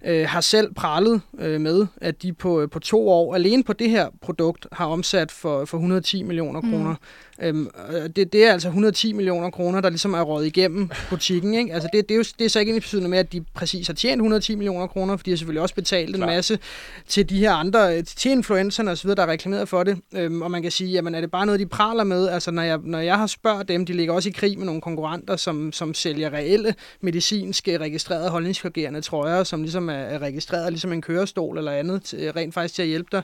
[0.05, 3.73] øh, har selv prallet øh, med, at de på, øh, på to år, alene på
[3.73, 6.71] det her produkt, har omsat for, for 110 millioner Mm.
[6.71, 6.95] kroner.
[7.41, 7.69] Øhm,
[8.03, 11.53] og det, det er altså 110 millioner kroner, der ligesom er råd igennem butikken.
[11.53, 11.73] Ikke?
[11.73, 13.87] Altså det, det, er jo, det er så ikke ens betydende med, at de præcis
[13.87, 16.25] har tjent 110 millioner kroner, for de har selvfølgelig også betalt en Klar.
[16.27, 16.59] masse
[17.07, 19.97] til de her andre, til influencerne osv., der er reklameret for det.
[20.15, 22.27] Øhm, og man kan sige, jamen er det bare noget, de praler med?
[22.29, 24.81] Altså når jeg, når jeg har spurgt dem, de ligger også i krig med nogle
[24.81, 30.93] konkurrenter, som, som sælger reelle medicinske registrerede holdningskorrigerende trøjer, som ligesom er, er registreret ligesom
[30.93, 33.23] en kørestol eller andet, til, rent faktisk til at hjælpe dig.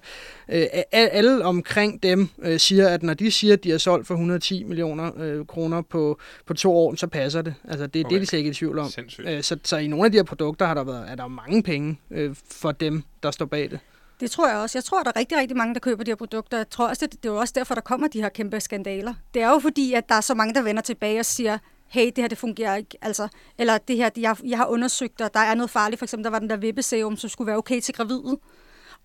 [0.49, 4.13] Øh, alle omkring dem øh, siger, at når de siger, at de har solgt for
[4.13, 7.53] 110 millioner øh, kroner på, på to år, så passer det.
[7.69, 7.99] Altså det, okay.
[7.99, 8.15] det Okay.
[8.15, 8.89] er de slet ikke i tvivl om.
[8.89, 9.29] Sindssygt.
[9.29, 11.63] Øh, så, så i nogle af de her produkter har der været, er der mange
[11.63, 13.79] penge øh, for dem, der står bag det.
[14.19, 14.77] Det tror jeg også.
[14.77, 16.57] Jeg tror, der er rigtig, rigtig mange, der køber de her produkter.
[16.57, 19.13] Jeg tror også, det, det er jo også derfor, der kommer de her kæmpe skandaler.
[19.33, 21.57] Det er jo fordi, at der er så mange, der vender tilbage og siger,
[21.93, 22.97] hey, det her det fungerer ikke.
[23.01, 23.27] Altså,
[23.57, 25.99] eller det her, jeg, jeg har undersøgt, og der er noget farligt.
[25.99, 28.39] For eksempel, der var den der vippeserum, som skulle være okay til gravide.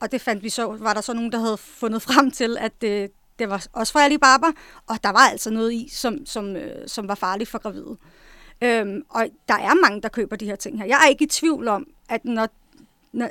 [0.00, 2.80] Og det fandt vi så, var der så nogen, der havde fundet frem til, at
[2.80, 4.46] det, det var også fra Alibaba,
[4.86, 7.96] og der var altså noget i, som, som, øh, som var farligt for gravide.
[8.62, 10.86] Øhm, og der er mange, der køber de her ting her.
[10.86, 12.48] Jeg er ikke i tvivl om, at når,
[13.12, 13.30] når,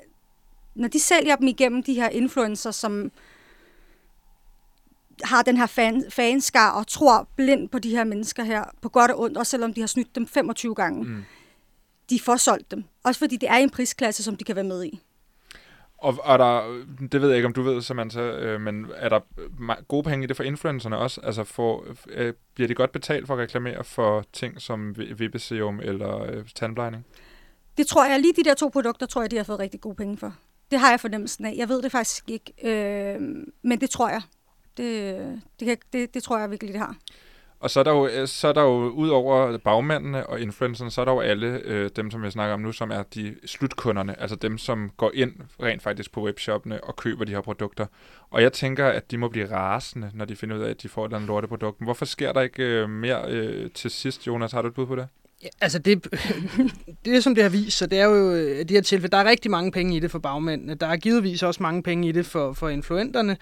[0.75, 3.11] når de sælger dem igennem de her influencer, som
[5.23, 9.12] har den her fan, fanskar og tror blindt på de her mennesker her, på godt
[9.12, 11.23] og ondt, også selvom de har snydt dem 25 gange, Mm.
[12.10, 12.84] de får solgt dem.
[13.03, 14.99] Også fordi det er en prisklasse, som de kan være med i.
[15.97, 19.19] Og er der, det ved jeg ikke, om du ved, Samantha, øh, men er der
[19.88, 21.21] gode penge i det for influencerne også?
[21.23, 25.80] Altså for, øh, bliver de godt betalt for at reklamere for ting som vi- vippeserum
[25.84, 27.06] eller øh, tandplejning?
[27.77, 29.95] Det tror jeg, lige de der to produkter, tror jeg, de har fået rigtig gode
[29.95, 30.34] penge for.
[30.71, 31.53] Det har jeg fornemmelsen af.
[31.58, 33.21] Jeg ved det faktisk ikke, øh,
[33.63, 34.21] men det tror jeg.
[34.77, 36.95] Det, det, kan, det, det tror jeg virkelig, det har.
[37.59, 40.91] Og så er der jo, øh, så er der jo ud over bagmændene og influencerne,
[40.91, 43.35] så er der jo alle øh, dem, som jeg snakker om nu, som er de
[43.45, 47.85] slutkunderne, altså dem, som går ind rent faktisk på webshoppene og køber de her produkter.
[48.31, 50.89] Og jeg tænker, at de må blive rasende, når de finder ud af, at de
[50.89, 51.81] får et eller andet lorteprodukt.
[51.81, 54.51] Men hvorfor sker der ikke øh, mere øh, til sidst, Jonas?
[54.51, 55.07] Har du et bud på det?
[55.43, 56.07] Ja, altså det,
[57.05, 59.29] det, som det har vist sig, det er jo øh, de her tilfælde, der er
[59.29, 60.75] rigtig mange penge i det for bagmændene.
[60.75, 63.37] Der er givetvis også mange penge i det for, for influenterne.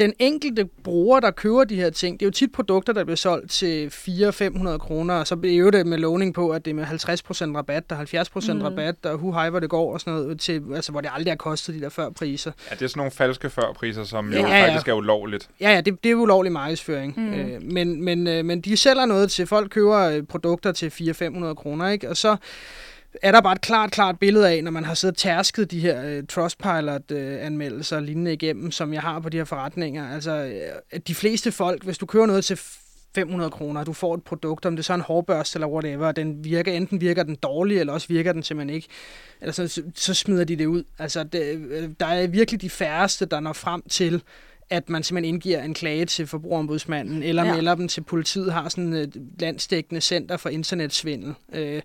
[0.00, 3.16] Den enkelte bruger, der køber de her ting, det er jo tit produkter, der bliver
[3.16, 6.84] solgt til 400-500 kroner, og så bliver det med lovning på, at det er med
[6.84, 8.62] 50% rabat, der er 70% Mm.
[8.62, 11.30] rabat, og hu hej, hvor det går, og sådan noget, til, altså, hvor det aldrig
[11.32, 12.52] har kostet de der før priser.
[12.70, 14.66] Ja, det er sådan nogle falske førpriser, som jo Ja, ja.
[14.66, 15.48] faktisk er ulovligt.
[15.60, 17.14] Ja, ja, det, det er jo ulovlig markedsføring.
[17.16, 17.22] Mm.
[17.22, 17.32] Mm.
[17.34, 21.54] Øh, men, men, øh, men de sælger noget til, folk køber øh, produkter til 400-500
[21.54, 22.08] kroner, ikke?
[22.10, 22.36] Og så
[23.22, 26.18] er der bare et klart, klart billede af, når man har siddet tærsket de her
[26.18, 30.14] uh, Trustpilot-anmeldelser uh, lignende igennem, som jeg har på de her forretninger.
[30.14, 30.44] Altså,
[30.92, 32.60] uh, de fleste folk, hvis du kører noget til
[33.14, 36.44] 500 kroner, du får et produkt, om det er så en hårbørste eller whatever, den
[36.44, 38.88] virker, enten virker den dårlig, eller også virker den simpelthen ikke.
[39.40, 40.84] Eller så, så, så smider de det ud.
[40.98, 44.22] Altså, det, der er virkelig de færreste, der når frem til,
[44.70, 47.54] at man simpelthen indgiver en klage til forbrugerombudsmanden, eller ja.
[47.54, 51.34] melder dem til politiet, har sådan et landsdækkende center for internetsvindel.
[51.52, 51.82] Øh,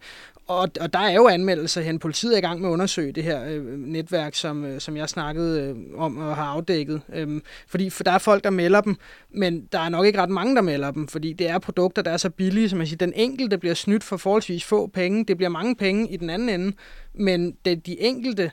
[0.48, 2.00] og, og der er jo anmeldelser hen.
[2.00, 5.10] Politiet er i gang med at undersøge det her øh, netværk, som, øh, som jeg
[5.10, 7.02] snakkede øh, om og har afdækket.
[7.14, 8.96] Øhm, fordi for der er folk, der melder dem,
[9.30, 12.12] men der er nok ikke ret mange, der melder dem, fordi det er produkter, der
[12.12, 15.26] er så billige, som man siger, den enkelte bliver snydt for forholdsvis få penge.
[15.26, 16.76] Det bliver mange penge i den anden ende,
[17.14, 18.52] men det, de enkelte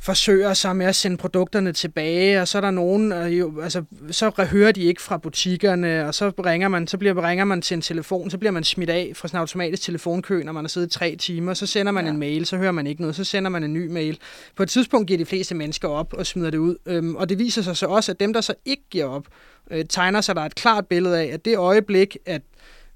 [0.00, 3.84] forsøger sig med at sende produkterne tilbage, og så er der nogen, øh, jo, altså,
[4.10, 7.74] så hører de ikke fra butikkerne, og så ringer man, så bliver, ringer man til
[7.74, 10.68] en telefon, så bliver man smidt af fra sådan en automatisk telefonkø, når man har
[10.68, 12.10] siddet i tre timer, så sender man ja.
[12.10, 14.18] en mail, så hører man ikke noget, så sender man en ny mail.
[14.56, 17.38] På et tidspunkt giver de fleste mennesker op og smider det ud, øhm, og det
[17.38, 19.26] viser sig så også, at dem, der så ikke giver op,
[19.70, 22.42] øh, tegner sig der et klart billede af, at det øjeblik, at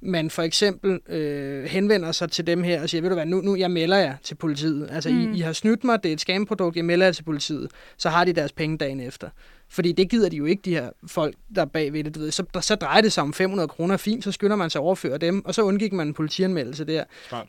[0.02, 3.40] man for eksempel øh, henvender sig til dem her og siger, ved du hvad, nu,
[3.40, 4.88] nu jeg melder jer til politiet.
[4.90, 5.32] Altså, mm.
[5.32, 7.70] I, I har snydt mig, det er et scam-produkt, jeg melder jer til politiet.
[7.96, 9.28] Så har de deres penge dagen efter.
[9.68, 12.14] Fordi det gider de jo ikke, de her folk, der er bagved det.
[12.14, 12.30] Du ved.
[12.30, 14.82] Så, der, så drejer det sig om 500 kroner fint, så skynder man sig at
[14.82, 17.04] overføre dem, og så undgik man en politianmeldelse der.
[17.28, 17.48] Smart.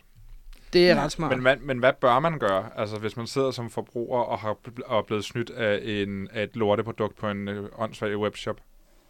[0.74, 1.04] Det er ja.
[1.04, 1.32] ret smart.
[1.32, 4.56] Men, hvad, men hvad bør man gøre, altså hvis man sidder som forbruger og har
[4.86, 8.62] og er blevet snydt af, en, af et lorteprodukt på en øh, åndssvag webshop?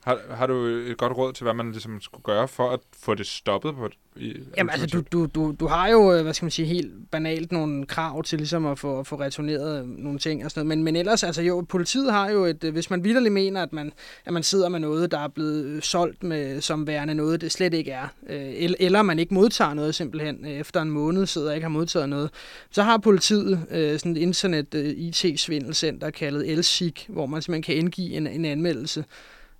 [0.03, 3.15] Har, har du et godt råd til, hvad man ligesom skulle gøre for at få
[3.15, 6.45] det stoppet på i Jamen altså, du, du, du, du har jo, øh, hvad skal
[6.45, 10.45] man sige, helt banalt nogle krav til ligesom at få, at få returneret nogle ting
[10.45, 10.77] og sådan noget.
[10.77, 13.73] Men, men ellers, altså jo, politiet har jo et, øh, hvis man vidderligt mener, at
[13.73, 13.93] man,
[14.25, 17.73] at man sidder med noget, der er blevet solgt med, som værende noget, det slet
[17.73, 21.65] ikke er, øh, eller man ikke modtager noget simpelthen, efter en måned sidder og ikke
[21.65, 22.29] har modtaget noget,
[22.71, 23.65] så har politiet
[23.99, 29.05] sådan et internet IT-svindelcenter kaldet ELSIG, hvor man simpelthen kan indgive en, en anmeldelse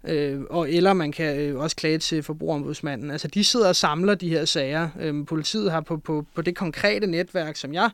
[0.03, 3.11] øh, og eller man kan øh, også klage til forbrugerombudsmanden.
[3.11, 4.89] Altså de sidder og samler de her sager.
[4.99, 7.89] Øh, politiet har på, på, på det konkrete netværk, som jeg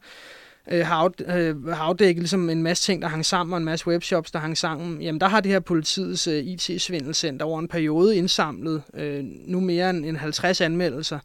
[0.71, 3.65] øh, har, af, øh, har afdækket ligesom en masse ting, der hang sammen, og en
[3.65, 5.01] masse webshops, der hang sammen.
[5.01, 9.89] Jamen, der har det her politiets øh, IT-svindelcenter over en periode indsamlet øh, nu mere
[9.89, 11.19] end, end 50 anmeldelser,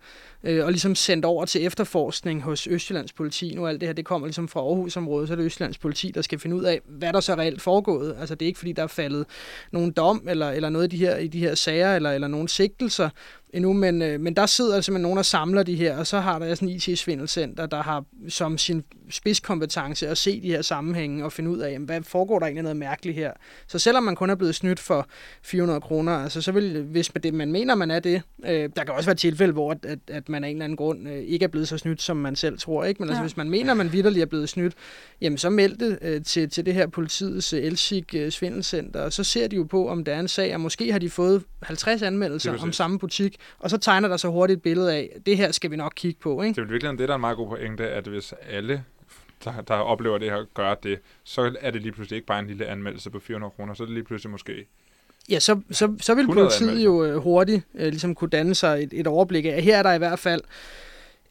[0.45, 3.55] øh, og ligesom sendt over til efterforskning hos Østjyllands politi.
[3.55, 6.23] Nu alt det her, det kommer ligesom fra Aarhusområdet, så er det Østjyllands politi, der
[6.23, 8.17] skal finde ud af, hvad der så reelt foregået.
[8.21, 9.27] Altså det er ikke fordi, der er faldet
[9.73, 12.49] nogen dom eller, eller noget i de her, i de her sager, eller, eller nogen
[12.49, 13.09] sigtelser,
[13.53, 16.39] endnu, men, øh, men der sidder altså nogen, der samler de her, og så har
[16.39, 21.33] der sådan en IT-svindelcenter, der har som sin spidskompetence at se de her sammenhænge og
[21.33, 23.33] finde ud af, jamen, hvad foregår der egentlig noget mærkeligt her.
[23.67, 25.07] Så selvom man kun er blevet snydt for
[25.43, 28.85] 400 kroner, altså så vil, hvis man, det, man mener, man er det, øh, der
[28.85, 31.19] kan også være tilfælde, hvor at, at, at man af en eller anden grund øh,
[31.19, 33.03] ikke er blevet så snydt, som man selv tror, ikke?
[33.03, 33.23] Men altså, ja.
[33.23, 34.75] hvis man mener, man vidderligt er blevet snydt,
[35.21, 39.13] jamen så meld det øh, til, til det her politiets øh, Elsik øh, Svindelcenter, og
[39.13, 41.43] så ser de jo på, om der er en sag, og måske har de fået
[41.63, 45.37] 50 anmeldelser om samme butik, og så tegner der så hurtigt et billede af, det
[45.37, 46.43] her skal vi nok kigge på.
[46.43, 46.61] Ikke?
[46.61, 48.85] Det er virkelig det, der er en meget god pointe, at hvis alle
[49.45, 52.47] der, der oplever det her, gør det, så er det lige pludselig ikke bare en
[52.47, 54.67] lille anmeldelse på 400 kroner, så er det lige pludselig måske
[55.29, 58.89] Ja, så, så, så vil politiet jo øh, hurtigt øh, ligesom kunne danne sig et,
[58.93, 60.41] et overblik af, her er der i hvert fald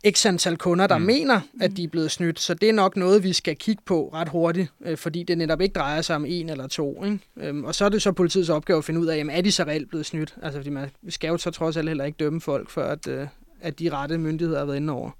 [0.10, 1.06] x antal kunder, der mm.
[1.06, 2.40] mener, at de er blevet snydt.
[2.40, 5.62] Så det er nok noget, vi skal kigge på ret hurtigt, øh, fordi det netop
[5.62, 7.04] ikke drejer sig om en eller to.
[7.04, 7.20] Ikke?
[7.38, 9.52] Øhm, og så er det så politiets opgave at finde ud af, jamen, er de
[9.52, 10.36] så reelt blevet snydt?
[10.42, 13.28] Altså, fordi man skal jo så trods alt heller ikke dømme folk, før at, øh,
[13.62, 15.12] at de rette myndigheder har været inde over.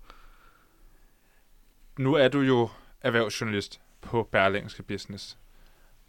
[2.00, 2.70] Nu er du jo
[3.02, 5.38] erhvervsjournalist på Berlingske Business.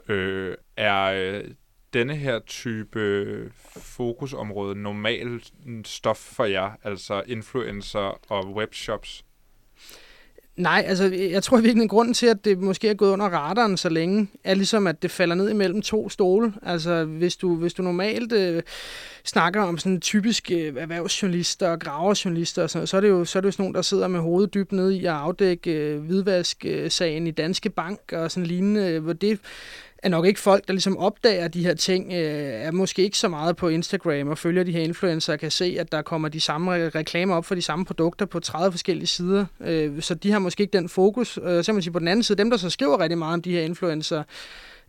[0.09, 1.45] Øh, er øh,
[1.93, 5.53] denne her type fokusområde normalt
[5.85, 9.25] stof for jer, altså influencer og webshops?
[10.57, 13.77] Nej, altså jeg tror virkelig, en grund til, at det måske er gået under radaren
[13.77, 16.53] så længe, er ligesom, at det falder ned imellem to stole.
[16.63, 18.63] Altså hvis du, hvis du normalt øh,
[19.25, 23.39] snakker om sådan typiske øh, erhvervsjournalister og graverjournalister, og sådan, så er det jo så
[23.39, 26.01] er det jo sådan nogen, der sidder med hovedet dybt nede i at afdække øh,
[26.01, 29.41] hvidvask-sagen øh, i Danske Bank og sådan lignende, hvor det
[30.03, 33.29] er nok ikke folk, der ligesom opdager de her ting, øh, er måske ikke så
[33.29, 36.41] meget på Instagram og følger de her influencer og kan se, at der kommer de
[36.41, 39.47] samme reklamer op for de samme produkter på 30 forskellige sider.
[39.61, 41.39] Øh, så de har måske ikke den fokus.
[41.45, 43.43] Øh, så man sige, på den anden side, dem der så skriver rigtig meget om
[43.43, 44.23] de her influencer,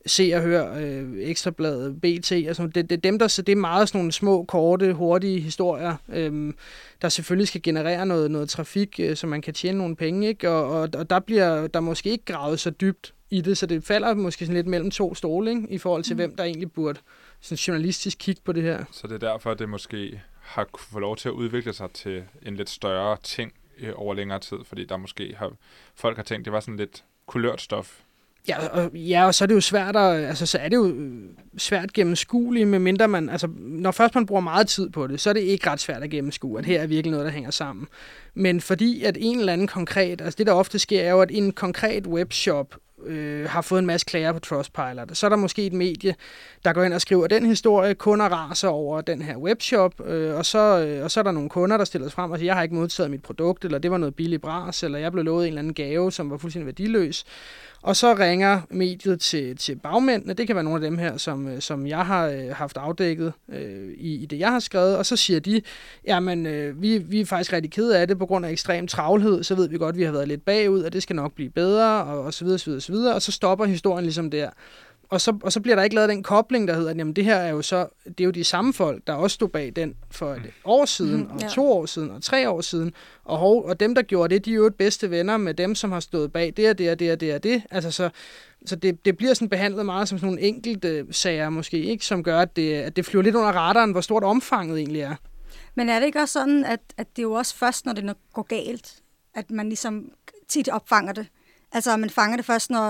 [0.06, 3.88] se og hør øh, Ekstrabladet, BT, altså det, det, dem, der, så det er meget
[3.88, 6.54] sådan nogle små, korte, hurtige historier, øh,
[7.02, 10.50] der selvfølgelig skal generere noget, noget trafik, øh, så man kan tjene nogle penge, ikke?
[10.50, 13.84] Og, og, og der bliver der måske ikke gravet så dybt i det, så det
[13.84, 15.68] falder måske sådan lidt mellem to stole, ikke?
[15.70, 16.18] i forhold til, mm.
[16.18, 17.00] hvem der egentlig burde
[17.42, 18.86] sådan journalistisk kigge på det her.
[18.92, 22.24] Så det er derfor, at det måske har få lov til at udvikle sig til
[22.42, 25.52] en lidt større ting, øh, over længere tid, fordi der måske har,
[25.96, 28.00] folk har tænkt, det var sådan lidt kulørt stof.
[28.48, 30.88] Ja og, ja, og så er det jo svært at, altså, så er det jo
[30.88, 35.20] øh, svært gennemskueligt, med mindre man, altså, når først man bruger meget tid på det,
[35.20, 37.52] så er det ikke ret svært at gennemskue, at her er virkelig noget, der hænger
[37.52, 37.88] sammen.
[38.34, 41.32] Men fordi at en eller anden konkret, altså det der ofte sker, er jo, at
[41.32, 45.18] en konkret webshop øh, har fået en masse klager på Trustpilot.
[45.18, 46.16] Så er der måske et medie,
[46.66, 50.46] der går ind og skriver den historie, kunder raser over den her webshop, øh, og,
[50.46, 52.56] så, øh, og så er der nogle kunder, der stiller sig frem og siger, jeg
[52.56, 55.44] har ikke modtaget mit produkt, eller det var noget billigt bras, eller jeg blev lovet
[55.44, 57.26] en eller anden gave, som var fuldstændig værdiløs.
[57.84, 61.48] Og så ringer mediet til, til bagmændene, det kan være nogle af dem her, som,
[61.48, 65.06] øh, som jeg har øh, haft afdækket øh, i, i det, jeg har skrevet, og
[65.06, 65.62] så siger de,
[66.08, 69.44] jamen øh, vi, vi er faktisk rigtig kede af det på grund af ekstrem travlhed,
[69.44, 71.50] så ved vi godt, at vi har været lidt bagud, og det skal nok blive
[71.50, 74.50] bedre, og, og så videre, så videre, så videre, og så stopper historien ligesom der
[75.14, 77.26] og så, og så bliver der ikke lavet den kobling, der hedder, at jamen, det
[77.26, 79.96] her er jo så, det er jo de samme folk, der også stod bag den
[80.12, 81.48] for et år siden, mm, og ja.
[81.48, 82.94] to år siden, og tre år siden.
[83.24, 85.92] Og, og dem, der gjorde det, de er jo et bedste venner med dem, som
[85.92, 87.64] har stået bag det og det og det og det og det.
[87.72, 88.10] Altså så,
[88.66, 92.24] så det, det bliver sådan behandlet meget som sådan nogle enkelte sager måske, ikke, som
[92.24, 95.16] gør, at det, at det flyver lidt under radaren, hvor stort omfanget egentlig er.
[95.76, 98.16] Men er det ikke også sådan, at, at det er jo også først, når det
[98.34, 98.96] går galt,
[99.36, 100.12] at man ligesom
[100.48, 101.28] tit opfanger det?
[101.72, 102.88] Altså, man fanger det først, når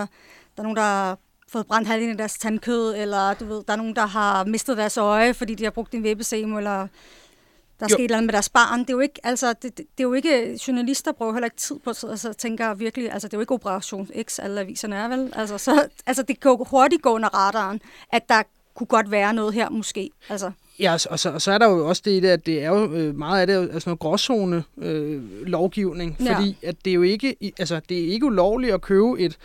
[0.58, 1.16] der er nogen, der
[1.54, 4.78] fået brændt halvdelen af deres tandkød, eller du ved, der er nogen, der har mistet
[4.78, 6.88] deres øje, fordi de har brugt en væbesemo, eller
[7.80, 7.96] der er jo.
[7.96, 8.80] sket noget med deres barn.
[8.80, 11.58] Det er jo ikke, altså, det, det, det er jo ikke, journalister bruger heller ikke
[11.58, 14.96] tid på at altså, tænker virkelig, altså det er jo ikke Operation X, alle aviserne
[14.96, 15.34] er vel.
[15.36, 18.44] Altså, så, altså det kan hurtigt gå under radaren, at der
[18.76, 20.10] kunne godt være noget her måske.
[20.30, 20.52] Altså.
[20.80, 23.16] Ja, og så, og så er der jo også det at det er jo øh,
[23.16, 26.68] meget af det er sådan noget gråzone øh, lovgivning, fordi ja.
[26.68, 29.38] at det er jo ikke, altså det er ikke ulovligt at købe et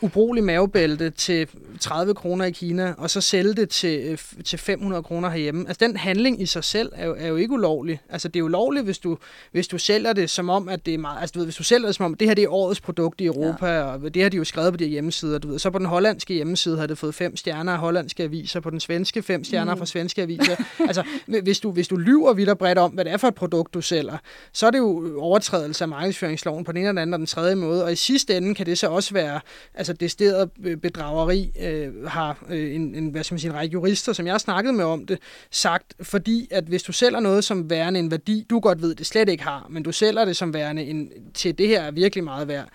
[0.00, 1.48] ubrugeligt mavebælte til
[1.80, 5.64] 30 kroner i Kina, og så sælge det til, øh, til 500 kroner herhjemme.
[5.68, 8.00] Altså den handling i sig selv er jo, er jo ikke ulovlig.
[8.08, 9.18] Altså det er ulovligt, hvis du,
[9.52, 11.64] hvis du sælger det som om, at det er meget, altså du ved, hvis du
[11.64, 13.82] sælger det som om, det her det er årets produkt i Europa, ja.
[13.82, 15.58] og det har de jo skrevet på de hjemmesider, du ved.
[15.58, 18.80] Så på den hollandske hjemmeside har det fået fem stjerner af hollandske aviser, på den
[18.80, 19.78] svenske fem stjerner mm.
[19.78, 21.04] fra svenske aviser altså
[21.42, 23.74] hvis du, hvis du lyver vidt og bredt om, hvad det er for et produkt,
[23.74, 24.18] du sælger,
[24.52, 27.26] så er det jo øh, overtrædelse af markedsføringsloven på den ene eller anden og den
[27.26, 29.40] tredje måde, og i sidste ende kan det så også være
[29.74, 33.72] altså decideret øh, bedrageri, øh, har øh, en, en, hvad skal man sige, en række
[33.72, 35.18] jurister, som jeg har snakket med om det,
[35.50, 39.06] sagt, fordi at hvis du sælger noget som værende en værdi, du godt ved, det
[39.06, 42.24] slet ikke har, men du sælger det som værende en, til det her er virkelig
[42.24, 42.68] meget værd,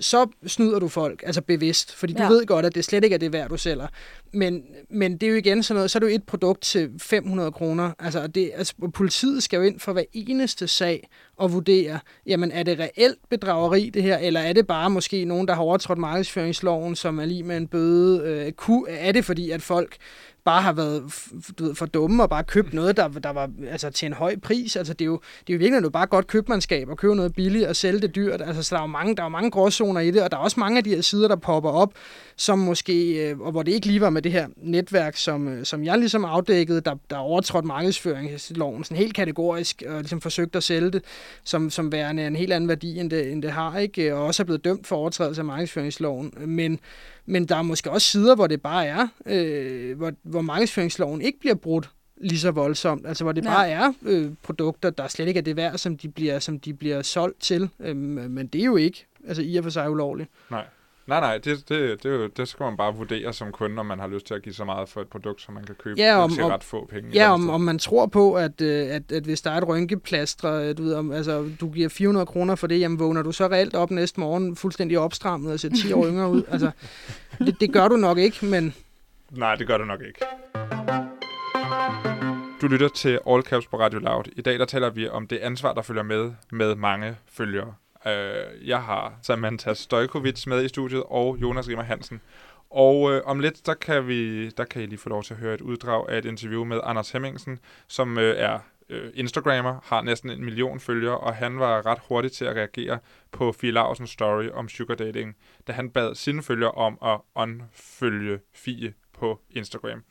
[0.00, 2.28] så snyder du folk, altså bevidst, fordi du ja.
[2.28, 3.86] ved godt, at det slet ikke er det værd, du sælger.
[4.32, 6.90] Men, men det er jo igen sådan noget, så er det jo et produkt til
[6.98, 7.92] 500 kroner.
[7.98, 12.62] Altså, det, altså, politiet skal jo ind for hver eneste sag og vurdere, jamen er
[12.62, 16.96] det reelt bedrageri det her, eller er det bare måske nogen, der har overtrådt markedsføringsloven,
[16.96, 18.22] som er lige med en bøde?
[18.22, 18.52] Øh,
[18.88, 19.96] er det fordi, at folk
[20.48, 21.02] bare har været
[21.58, 24.36] du ved, for dumme og bare købt noget, der, der var altså, til en høj
[24.42, 24.76] pris.
[24.76, 27.34] Altså, det, er jo, det er jo virkelig noget bare godt købmandskab at købe noget
[27.34, 28.42] billigt og sælge det dyrt.
[28.42, 30.40] Altså, så der er jo mange, der er mange gråzoner i det, og der er
[30.40, 31.92] også mange af de her sider, der popper op,
[32.38, 35.64] som måske, øh, og hvor det ikke lige var med det her netværk, som, øh,
[35.64, 40.62] som jeg ligesom afdækkede, der, der overtrådt markedsføringsloven sådan helt kategorisk, og ligesom forsøgt at
[40.62, 41.04] sælge det
[41.44, 44.14] som, som værende en helt anden værdi, end det, end det har, ikke?
[44.14, 46.32] og også er blevet dømt for overtrædelse af markedsføringsloven.
[46.46, 46.80] Men,
[47.26, 51.40] men der er måske også sider, hvor det bare er, øh, hvor, hvor markedsføringsloven ikke
[51.40, 53.06] bliver brudt lige så voldsomt.
[53.06, 53.50] Altså hvor det ja.
[53.50, 56.74] bare er øh, produkter, der slet ikke er det værd, som de bliver, som de
[56.74, 57.68] bliver solgt til.
[57.80, 57.98] Øhm,
[58.30, 60.30] men det er jo ikke altså i og for sig ulovligt.
[60.50, 60.64] Nej.
[61.08, 64.06] Nej, nej, det, det, det, det skal man bare vurdere som kunde, om man har
[64.06, 66.30] lyst til at give så meget for et produkt, som man kan købe ja, om,
[66.30, 67.10] til ret få penge.
[67.14, 70.52] Ja, om, om man tror på, at, øh, at, at hvis der er et rynkeplaster,
[70.52, 73.46] øh, du, ved, om, altså, du giver 400 kroner for det, jamen vågner du så
[73.46, 76.42] reelt op næste morgen fuldstændig opstrammet og ser 10 år yngre ud?
[76.50, 76.70] Altså,
[77.46, 78.74] det, det gør du nok ikke, men...
[79.30, 80.20] Nej, det gør du nok ikke.
[82.62, 84.24] Du lytter til All Caps på Radio Loud.
[84.36, 87.74] I dag der taler vi om det ansvar, der følger med med mange følgere.
[88.06, 92.20] Øh, jeg har Samantha Stojkovic med i studiet, og Jonas Rimmer Hansen.
[92.70, 95.40] Og øh, om lidt, der kan, vi, der kan I lige få lov til at
[95.40, 97.58] høre et uddrag af et interview med Anders Hemmingsen,
[97.88, 98.58] som øh, er
[98.88, 102.98] øh, Instagrammer, har næsten en million følgere, og han var ret hurtig til at reagere
[103.32, 108.40] på Fie Larsens story om sugar dating, da han bad sine følgere om at unfølge
[108.54, 110.04] Fie på Instagram.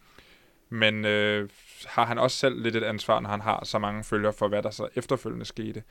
[0.70, 1.50] Men øh,
[1.86, 4.64] har han også selv lidt et ansvar, når han har så mange følgere for, hvad
[4.64, 5.84] der så efterfølgende skete.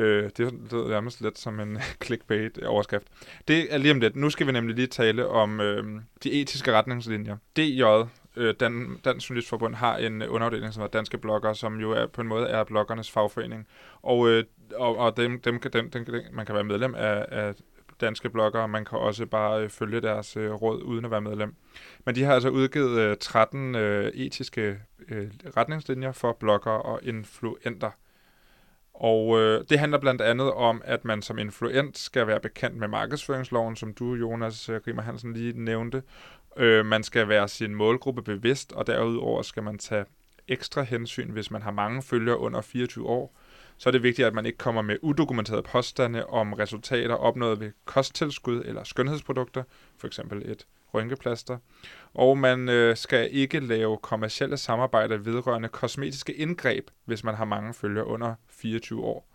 [0.00, 3.06] Øh, det lyder nærmest lidt som en clickbait-overskrift.
[3.48, 4.16] Det er lige om lidt.
[4.16, 7.36] Nu skal vi nemlig lige tale om øh, de etiske retningslinjer.
[7.56, 7.82] DJ,
[8.36, 12.20] øh, Dan, Dansk Journalistforbund, har en underafdeling, som er Danske Blogger, som jo er, på
[12.20, 13.66] en måde er bloggernes fagforening.
[14.02, 17.54] Og, øh, og, og dem, dem, dem, dem, dem, man kan være medlem af, af
[18.00, 21.54] danske bloggere, man kan også bare øh, følge deres øh, råd uden at være medlem.
[22.06, 27.90] Men de har altså udgivet øh, 13 øh, etiske øh, retningslinjer for bloggere og influenter.
[29.00, 32.88] Og øh, det handler blandt andet om, at man som influent skal være bekendt med
[32.88, 36.02] markedsføringsloven, som du, Jonas øh, Grimmer Hansen, lige nævnte.
[36.56, 40.04] Øh, man skal være sin målgruppe bevidst, og derudover skal man tage
[40.48, 43.36] ekstra hensyn, hvis man har mange følgere under 24 år.
[43.76, 47.70] Så er det vigtigt, at man ikke kommer med udokumenterede påstande om resultater opnået ved
[47.84, 49.62] kosttilskud eller skønhedsprodukter,
[49.98, 51.58] for eksempel et rynkeplaster.
[52.14, 57.74] Og man øh, skal ikke lave kommersielle samarbejder vedrørende kosmetiske indgreb, hvis man har mange
[57.74, 59.26] følgere under 24 år.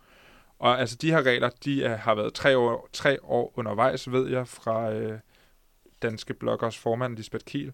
[0.58, 4.28] Og altså de her regler, de er, har været tre år, tre år undervejs, ved
[4.28, 5.18] jeg, fra øh,
[6.02, 7.72] Danske Bloggers formand Lisbeth Kiel.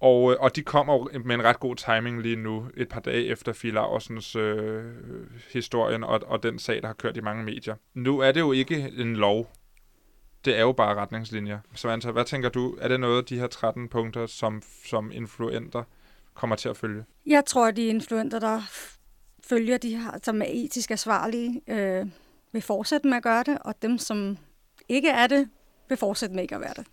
[0.00, 3.26] Og, øh, og de kommer med en ret god timing lige nu, et par dage
[3.26, 4.84] efter Fie Laursens øh,
[5.52, 7.74] historien og, og den sag, der har kørt i mange medier.
[7.94, 9.52] Nu er det jo ikke en lov.
[10.46, 11.58] Det er jo bare retningslinjer.
[11.74, 12.76] Så Anta, hvad tænker du?
[12.80, 15.82] Er det noget af de her 13 punkter, som, som influenter
[16.34, 17.04] kommer til at følge?
[17.26, 18.60] Jeg tror, at de influenter, der
[19.44, 22.06] følger de her, som er etisk ansvarlige, øh,
[22.52, 24.38] vil fortsætte med at gøre det, og dem, som
[24.88, 25.48] ikke er det,
[25.88, 26.86] vil fortsætte med ikke at være det.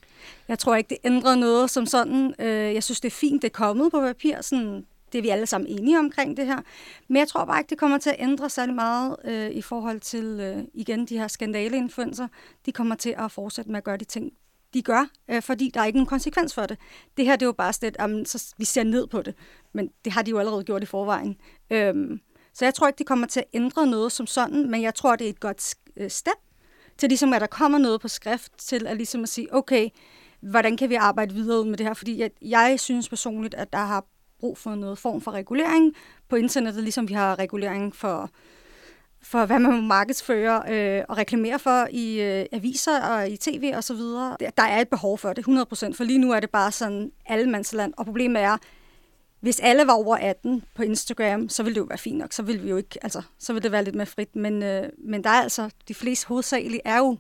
[0.48, 2.36] Jeg tror ikke, det ændrer noget som sådan.
[2.40, 4.42] Øh, jeg synes, det er fint, det er kommet på papir.
[4.42, 6.62] Sådan, det er vi alle sammen enige omkring det her.
[7.08, 10.00] Men jeg tror bare ikke, det kommer til at ændre særlig meget øh, i forhold
[10.00, 12.28] til, øh, igen, de her skandaleinfluencer.
[12.66, 14.32] De kommer til at fortsætte med at gøre de ting,
[14.74, 16.78] de gør, øh, fordi der er ikke nogen konsekvens for det.
[17.18, 19.36] Det her, det er jo bare sådan, at så vi ser ned på det.
[19.74, 21.38] Men det har de jo allerede gjort i forvejen.
[21.70, 22.20] Øhm,
[22.54, 25.16] så jeg tror ikke, det kommer til at ændre noget som sådan, men jeg tror,
[25.16, 26.34] det er et godt øh, step
[26.98, 29.90] til ligesom, at der kommer noget på skrift til at, ligesom at sige, okay,
[30.42, 31.94] hvordan kan vi arbejde videre med det her?
[31.94, 34.06] Fordi jeg, jeg synes personligt, at der har
[34.44, 35.94] brug for noget form for regulering
[36.30, 38.30] på internettet, ligesom vi har regulering for,
[39.22, 43.74] for hvad man må markedsføre øh, og reklamere for i øh, aviser og i tv
[43.76, 44.38] og så videre.
[44.58, 47.94] Der er et behov for det, 100%, for lige nu er det bare sådan allemandsland,
[47.98, 48.58] og problemet er,
[49.40, 52.34] hvis alle var over 18 på Instagram, så ville det jo være fint nok.
[52.34, 54.36] Så ville vi jo ikke, altså, så ville det være lidt mere frit.
[54.36, 57.18] Men, øh, men der er altså, de fleste hovedsageligt er jo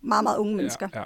[0.00, 0.88] meget, meget unge mennesker.
[0.94, 1.04] Ja, ja.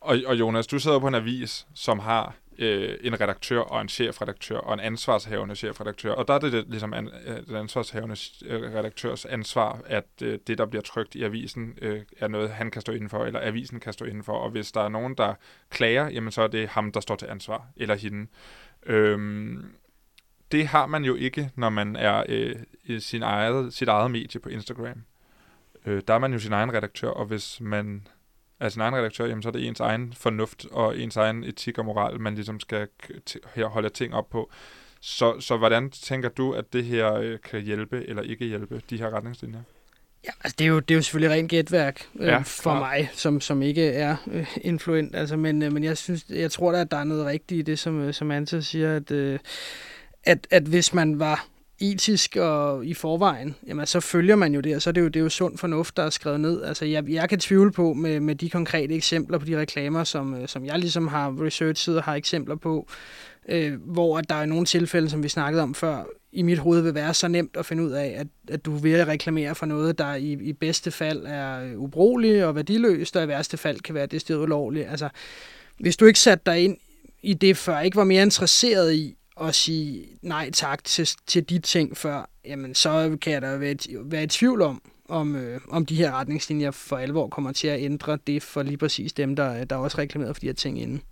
[0.00, 3.88] Og, og Jonas, du sidder på en avis, som har øh, en redaktør og en
[3.88, 6.12] chefredaktør og en ansvarshavende chefredaktør.
[6.12, 10.38] Og der er det, det ligesom an, øh, den ansvarshavende øh, redaktørs ansvar, at øh,
[10.46, 13.80] det, der bliver trygt i avisen, øh, er noget, han kan stå indenfor, eller avisen
[13.80, 14.38] kan stå indenfor.
[14.38, 15.34] Og hvis der er nogen, der
[15.70, 18.26] klager, jamen så er det ham, der står til ansvar, eller hende.
[18.86, 19.64] Øhm,
[20.52, 24.40] det har man jo ikke, når man er øh, i sin eget, sit eget medie
[24.40, 25.04] på Instagram.
[25.86, 28.06] Øh, der er man jo sin egen redaktør, og hvis man
[28.60, 31.78] er sin egen redaktør, jamen, så er det ens egen fornuft og ens egen etik
[31.78, 32.88] og moral, man ligesom skal
[33.64, 34.50] holde ting op på.
[35.00, 38.98] Så, så hvordan tænker du, at det her øh, kan hjælpe eller ikke hjælpe, de
[38.98, 39.60] her retningslinjer?
[40.24, 42.78] Ja, altså det er jo, det er jo selvfølgelig rent gætværk øh, ja, for klar.
[42.78, 45.14] mig, som, som ikke er øh, influent.
[45.14, 47.62] Altså, men, øh, men jeg synes, jeg tror da, at der er noget rigtigt i
[47.62, 49.38] det, som, øh, som Anta siger, at, øh,
[50.24, 51.46] at, at hvis man var
[51.80, 55.06] etisk og i forvejen, jamen så følger man jo det, og så er det jo,
[55.06, 56.62] det er jo sund fornuft, der er skrevet ned.
[56.62, 60.34] Altså jeg, jeg kan tvivle på med, med de konkrete eksempler på de reklamer, som,
[60.34, 62.88] øh, som jeg ligesom har researchet og har eksempler på,
[63.48, 66.80] øh, hvor at der er nogle tilfælde, som vi snakkede om før, i mit hoved
[66.80, 69.98] vil være så nemt at finde ud af, at, at du vil reklamere for noget,
[69.98, 74.06] der i, i bedste fald er ubrugeligt og værdiløst, og i værste fald kan være
[74.06, 74.88] det sted ulovligt.
[74.88, 75.08] Altså,
[75.80, 76.76] hvis du ikke satte dig ind
[77.22, 81.58] i det før, ikke var mere interesseret i at sige nej tak til, til de
[81.58, 85.86] ting før, jamen så kan jeg da være, være i tvivl om, om, øh, om
[85.86, 89.64] de her retningslinjer for alvor kommer til at ændre det for lige præcis dem, der,
[89.64, 91.02] der også reklameret for de her ting inden.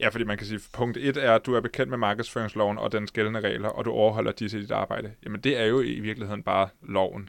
[0.00, 2.92] Ja, fordi man kan sige, punkt 1 er, at du er bekendt med markedsføringsloven og
[2.92, 5.12] den gældende regler, og du overholder disse i dit arbejde.
[5.24, 7.28] Jamen det er jo i virkeligheden bare loven.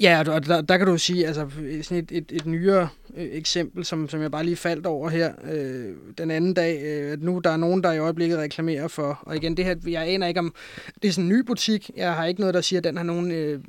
[0.00, 1.46] Ja, og der, der kan du sige, altså
[1.82, 5.32] sådan et, et, et nyere øh, eksempel, som, som jeg bare lige faldt over her
[5.52, 9.18] øh, den anden dag, øh, at nu der er nogen, der i øjeblikket reklamerer for,
[9.22, 10.54] og igen, det her, jeg aner ikke om,
[11.02, 13.04] det er sådan en ny butik, jeg har ikke noget, der siger, at den har
[13.04, 13.60] nogen, øh,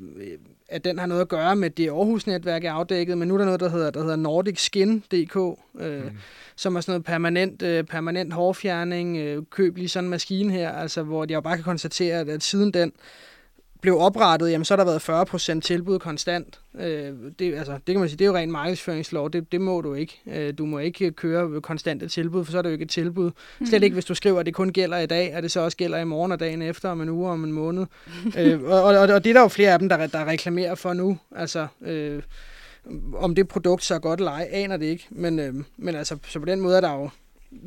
[0.68, 3.46] at den har noget at gøre med det Aarhus-netværk, er afdækket, men nu er der
[3.46, 5.36] noget, der hedder, der hedder NordicSkin.dk,
[5.80, 6.10] øh, mm.
[6.56, 10.72] som er sådan noget permanent, øh, permanent hårfjerning, øh, køb lige sådan en maskine her,
[10.72, 12.92] altså hvor jeg bare kan konstatere, at, at siden den,
[13.82, 16.60] blev oprettet, jamen så har der været 40% tilbud konstant.
[16.80, 19.82] Øh, det, altså, det kan man sige, det er jo rent markedsføringslov, det, det må
[19.82, 20.22] du ikke.
[20.28, 23.32] Øh, du må ikke køre konstante tilbud, for så er det jo ikke et tilbud.
[23.60, 23.66] Mm.
[23.66, 25.78] Slet ikke, hvis du skriver, at det kun gælder i dag, at det så også
[25.78, 27.86] gælder i morgen og dagen efter, om en uge og om en måned.
[28.40, 30.94] øh, og, og, og det er der jo flere af dem, der, der reklamerer for
[30.94, 31.18] nu.
[31.36, 32.22] Altså, øh,
[33.14, 35.08] om det produkt så er godt eller ej, aner det ikke.
[35.10, 37.10] Men, øh, men altså, så på den måde er der jo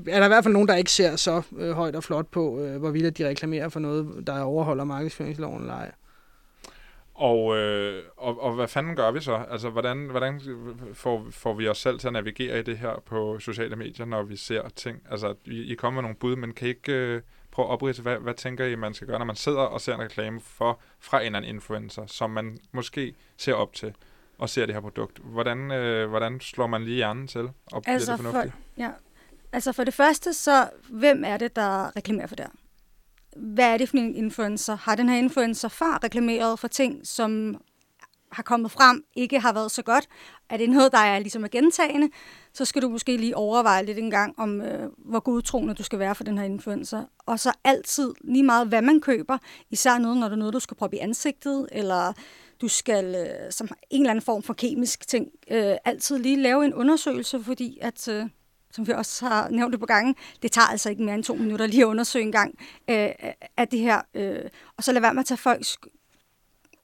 [0.09, 2.61] er der i hvert fald nogen, der ikke ser så øh, højt og flot på,
[2.61, 5.93] øh, hvorvidt de reklamerer for noget, der overholder markedsføringsloven eller ej.
[7.23, 9.45] Og, øh, og, og hvad fanden gør vi så?
[9.51, 10.41] Altså, hvordan, hvordan
[10.95, 14.23] får, får vi os selv til at navigere i det her på sociale medier, når
[14.23, 14.99] vi ser ting?
[15.11, 18.03] Altså, I, I kommer med nogle bud, men kan I ikke øh, prøve at opridse,
[18.03, 20.81] hvad, hvad tænker I, man skal gøre, når man sidder og ser en reklame for,
[21.01, 23.95] fra en eller anden influencer, som man måske ser op til,
[24.39, 25.19] og ser det her produkt.
[25.19, 28.55] Hvordan, øh, hvordan slår man lige hjernen til, og Altså bliver det for, fornuftigt?
[28.79, 28.91] ja.
[29.53, 32.53] altså for det første, så hvem er det, der reklamerer for det her?
[33.37, 34.77] Hvad er det for en influencer?
[34.77, 37.57] Har den her influencer før reklameret for ting, som
[38.33, 40.09] har kommet frem, ikke har været så godt?
[40.51, 42.09] Er det noget, der er ligesom er gentagende?
[42.53, 45.99] Så skal du måske lige overveje lidt en gang, om øh, hvor godtroende du skal
[45.99, 47.05] være for den her influencer.
[47.27, 49.39] Og så altid, lige meget hvad man køber,
[49.71, 52.13] især noget, når det er noget, du skal proppe i ansigtet, eller
[52.61, 56.65] du skal, øh, som en eller anden form for kemisk ting, øh, altid lige lave
[56.65, 58.27] en undersøgelse, fordi at, øh,
[58.73, 61.35] som vi også har nævnt det på gangen, det tager altså ikke mere end to
[61.35, 62.59] minutter lige at undersøge en gang
[62.91, 63.09] øh,
[63.57, 64.01] af det her.
[64.15, 64.45] Øh,
[64.77, 65.79] og så lad være med at tage folks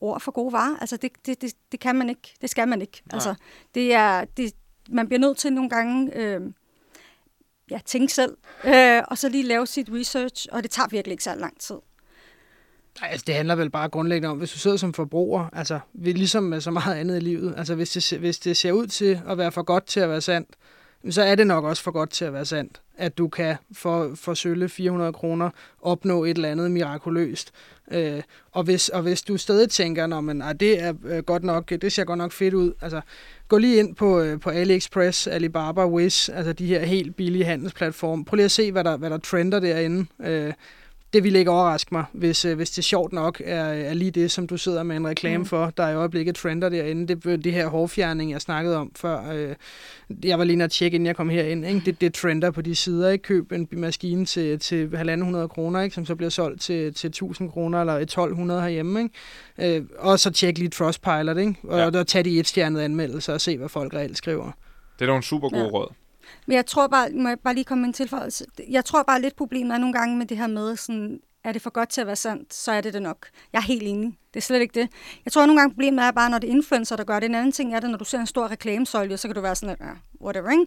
[0.01, 0.77] ord for gode varer.
[0.81, 2.35] Altså, det, det, det, det kan man ikke.
[2.41, 3.03] Det skal man ikke.
[3.07, 3.17] Nej.
[3.17, 3.35] Altså,
[3.75, 4.53] det er, det,
[4.89, 6.41] man bliver nødt til nogle gange øh,
[7.71, 11.25] ja, tænke selv, øh, og så lige lave sit research, og det tager virkelig ikke
[11.25, 11.77] så lang tid.
[13.03, 16.43] Ej, Altså, det handler vel bare grundlæggende om, hvis du sidder som forbruger, altså ligesom
[16.43, 19.39] med så meget andet i livet, altså hvis det, hvis det ser ud til at
[19.39, 20.49] være for godt til at være sandt,
[21.11, 24.13] så er det nok også for godt til at være sandt, at du kan for,
[24.15, 25.51] for sølle 400 kroner
[25.83, 27.53] opnå et eller andet mirakuløst.
[27.91, 28.23] Øh,
[28.53, 31.71] og, hvis, og hvis du stadig tænker, Nå, men, ej, det er øh, godt nok,
[31.71, 33.01] det ser godt nok fedt ud, altså
[33.49, 38.25] gå lige ind på, øh, på AliExpress, Alibaba, Wish, altså de her helt billige handelsplatforme.
[38.25, 40.07] Prøv lige at se, hvad der, hvad der trender derinde.
[40.21, 40.53] Øh,
[41.13, 44.31] det ville ikke overraske mig, hvis, øh, hvis det sjovt nok er, er lige det,
[44.31, 45.45] som du sidder med en reklame Mm.
[45.47, 47.15] for, der i øjeblikket trender derinde.
[47.15, 49.33] Det er det her hårfjerning, jeg snakkede om før.
[49.33, 49.55] Øh,
[50.25, 51.67] jeg var lige at tjekke, inden jeg kom herind.
[51.67, 51.81] Ikke?
[51.85, 53.11] Det, det trender på de sider.
[53.11, 53.23] Ikke?
[53.23, 55.95] Køb en maskine til, til 1.500 kroner, ikke?
[55.95, 57.99] som så bliver solgt til, til 1.000 kroner eller
[58.59, 59.03] 1.200 herhjemme.
[59.59, 59.77] Ikke?
[59.79, 61.55] Øh, og så tjek lige Trustpilot, ikke?
[61.63, 61.91] og Ja.
[61.91, 64.51] der tag de et-stjernede anmeldelser og se, hvad folk reelt skriver.
[64.99, 65.67] Det er nogle super gode Ja.
[65.67, 65.73] ja.
[65.73, 65.93] råd.
[66.49, 68.47] Men jeg tror bare, må jeg bare lige komme med en tilføjelse.
[68.69, 71.63] Jeg tror bare lidt problemet er nogle gange med det her med, sådan, er det
[71.63, 73.27] for godt til at være sandt, så er det det nok.
[73.53, 74.19] Jeg er helt enig.
[74.35, 74.89] Det er slet ikke det.
[75.25, 77.29] Jeg tror nogle gange problemet er bare, når det er influencer, der gør det.
[77.29, 79.55] En anden ting er det, når du ser en stor reklamesøjle, så kan du være
[79.55, 80.67] sådan, at, ja, ah, whatever, ikke?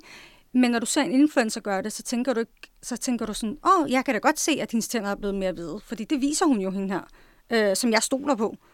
[0.53, 3.33] Men når du ser en influencer gøre det, så tænker du, ikke, så tænker du
[3.33, 5.79] sådan, åh, oh, jeg kan da godt se, at hendes tænder er blevet mere hvide,
[5.85, 7.01] fordi det viser hun jo hende her,
[7.49, 8.49] øh, som jeg stoler på.
[8.49, 8.70] Øh,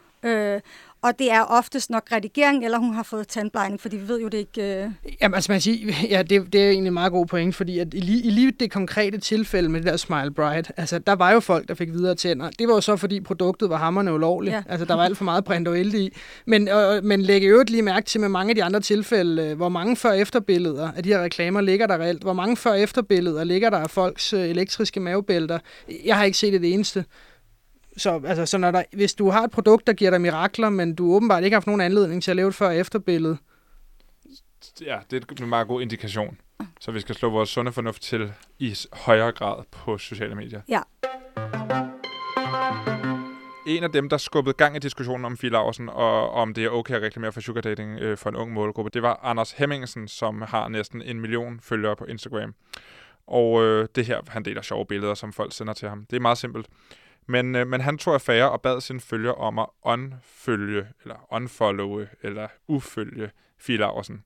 [1.02, 4.28] og det er oftest nok redigering, eller hun har fået tandplejning, fordi vi ved jo
[4.28, 4.82] det ikke...
[4.84, 4.90] Øh,
[5.22, 7.94] Jamen, altså man siger, ja, det, det er egentlig en meget god point, fordi at
[7.94, 11.32] i, lige, i lige det konkrete tilfælde med det der Smile Bright, altså der var
[11.32, 12.50] jo folk, der fik videre tænder.
[12.58, 14.54] Det var jo så, fordi produktet var hammerne ulovligt.
[14.54, 14.62] Ja.
[14.68, 16.12] Altså der var alt for meget brint og i.
[16.46, 19.42] Men, øh, men læg i øvrigt lige mærke til med mange af de andre tilfælde,
[19.42, 22.22] øh, hvor mange før-efterbilleder af de her reklamer ligger der reelt.
[22.22, 25.58] Hvor mange før-efterbilleder ligger der af folks øh, elektriske mavebælter.
[26.04, 27.04] Jeg har ikke set det eneste.
[27.98, 30.94] Så, altså, så når der, hvis du har et produkt, der giver dig mirakler, men
[30.94, 33.36] du åbenbart ikke har haft nogen anledning til at lave et før-efterbillede,
[34.80, 36.38] Ja, det er en meget god indikation.
[36.80, 40.60] Så vi skal slå vores sunde fornuft til i højere grad på sociale medier.
[40.68, 40.80] Ja.
[43.66, 46.70] En af dem, der skubbede gang i diskussionen om Fie Laursen, og om det er
[46.70, 50.08] okay at reklamere for sugar dating øh, for en ung målgruppe, det var Anders Hemmingsen,
[50.08, 52.54] som har næsten en million følgere på Instagram.
[53.26, 56.06] Og øh, det her, han deler sjove billeder, som folk sender til ham.
[56.10, 56.66] Det er meget simpelt.
[57.28, 62.08] Men, øh, men han tog affære og bad sine følger om at unfølge, eller unfollowe,
[62.22, 64.24] eller ufølge Fie Laursen.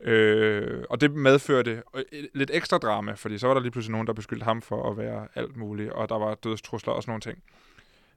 [0.00, 4.06] Øh, og det medførte øh, lidt ekstra drama, fordi så var der lige pludselig nogen,
[4.06, 7.20] der beskyldte ham for at være alt muligt, og der var dødstrusler og sådan nogle
[7.20, 7.42] ting.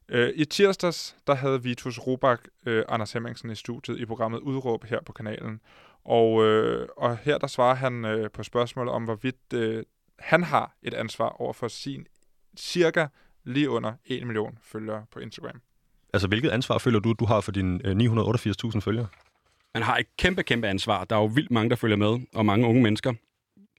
[0.10, 4.84] Øh, I tirsdags, der havde Vitus Robak øh, Anders Hemmingsen i studiet i programmet Udråb
[4.84, 5.62] her på kanalen.
[6.06, 9.84] Og, øh, og her der svarer han øh, på spørgsmål om, hvorvidt øh,
[10.20, 12.08] han har et ansvar over for sin
[12.58, 13.08] cirka
[13.48, 15.62] lige under 1 million følgere på Instagram.
[16.14, 19.08] Altså, hvilket ansvar føler du, du har for dine øh, 988.000 følgere?
[19.74, 21.04] Man har et kæmpe, kæmpe ansvar.
[21.04, 23.14] Der er jo vildt mange, der følger med, og mange unge mennesker.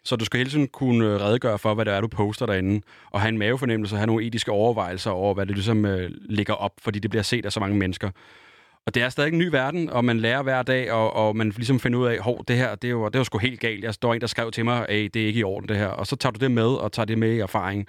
[0.04, 2.80] Så du skal hele tiden kunne øh, redegøre for, hvad det er, du poster derinde,
[3.10, 6.54] og have en mavefornemmelse og have nogle etiske overvejelser over, hvad det ligesom øh, ligger
[6.54, 8.10] op, fordi det bliver set af så mange mennesker.
[8.86, 11.48] Og det er stadig en ny verden, og man lærer hver dag, og, og man
[11.48, 13.60] ligesom finder ud af, hov, det her, det er, jo, det er jo sgu helt
[13.60, 13.84] galt.
[13.84, 15.86] Jeg står en, der skrev til mig, at det er ikke i orden, det her.
[15.86, 17.86] Og så tager du det med, og tager det med i erfaring.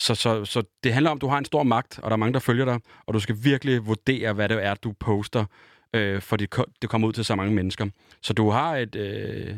[0.00, 2.16] Så, så, så det handler om, at du har en stor magt, og der er
[2.16, 5.44] mange, der følger dig, og du skal virkelig vurdere, hvad det er, du poster,
[5.94, 7.86] øh, for det, det kommer ud til så mange mennesker.
[8.22, 9.56] Så du har et, øh,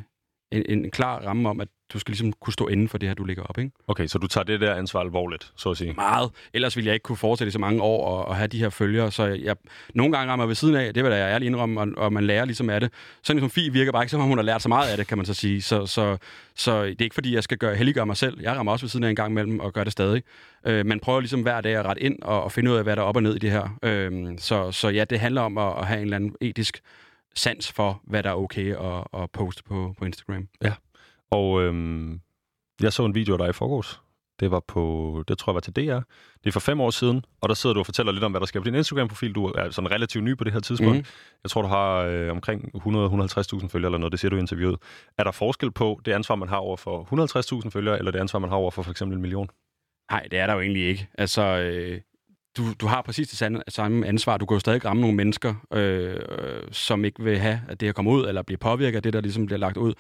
[0.53, 3.15] en, en klar ramme om, at du skal ligesom kunne stå inden for det her,
[3.15, 3.71] du lægger op, ikke?
[3.89, 5.93] Okay, så du tager det der ansvar alvorligt, så at sige.
[5.93, 6.31] Meget.
[6.55, 8.71] Ellers ville jeg ikke kunne fortsætte i så mange år og, og have de her
[8.71, 9.11] følgere.
[9.11, 9.57] Så jeg,
[9.95, 12.45] nogle gange rammer ved siden af, det vil jeg ærligt indrømme, og, og man lærer
[12.45, 12.93] ligesom af det.
[13.23, 15.07] Sådan som Fie virker bare ikke, som om hun har lært så meget af det,
[15.07, 15.63] kan man så sige.
[15.63, 16.17] Så, så,
[16.55, 18.41] så det er ikke fordi, jeg skal gøre, helliggøre mig selv.
[18.41, 20.23] Jeg rammer også ved siden af en gang imellem og gør det stadig.
[20.67, 22.97] Øh, man prøver ligesom hver dag at rette ind og, og finde ud af, hvad
[22.97, 23.79] der er op og ned i det her.
[23.83, 26.81] Øh, så, så ja, det handler om at, at have en eller anden etisk
[27.35, 30.49] sans for, hvad der er okay at, at poste på, på Instagram.
[31.31, 32.21] Og øhm,
[32.83, 34.03] jeg så en video af dig i forgårs.
[34.41, 36.01] Det var på, det tror jeg var til DR.
[36.45, 38.41] Det er for fem år siden, og der sidder du og fortæller lidt om, hvad
[38.41, 39.33] der sker på din Instagram-profil.
[39.35, 40.97] Du er sådan relativt ny på det her tidspunkt.
[40.97, 41.05] Mm.
[41.45, 44.13] Jeg tror, du har øh, omkring 100-150.000 følgere eller noget.
[44.13, 44.79] Det siger du i interviewet.
[45.19, 48.39] Er der forskel på det ansvar, man har over for 150.000 følgere, eller det ansvar,
[48.39, 49.49] man har over for for eksempel en million?
[50.11, 51.09] Nej, det er der jo egentlig ikke.
[51.19, 52.01] Altså, øh,
[52.57, 54.37] du, du har præcis det samme ansvar.
[54.37, 57.89] Du kan jo stadig ramme nogle mennesker, øh, øh, som ikke vil have, at det
[57.89, 59.95] her kommer ud, eller bliver påvirket af det, der ligesom bliver lagt ud.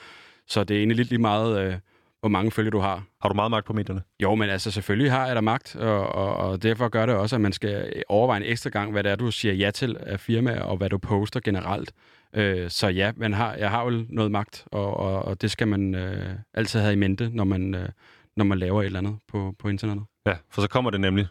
[0.46, 1.74] Så det er egentlig lidt lige meget, øh,
[2.20, 3.04] hvor mange følger du har.
[3.22, 4.02] Har du meget magt på medierne?
[4.22, 7.36] Jo, men altså selvfølgelig har jeg der magt, og, og, og derfor gør det også,
[7.36, 10.20] at man skal overveje en ekstra gang, hvad det er, du siger ja til af
[10.20, 11.92] firmaer, og hvad du poster generelt.
[12.34, 15.68] Øh, så ja, man har, jeg har jo noget magt, og, og, og det skal
[15.68, 17.88] man øh, altid have i mente, når man, øh,
[18.36, 20.04] når man laver et eller andet på, på internettet.
[20.26, 21.26] Ja, for så kommer det nemlig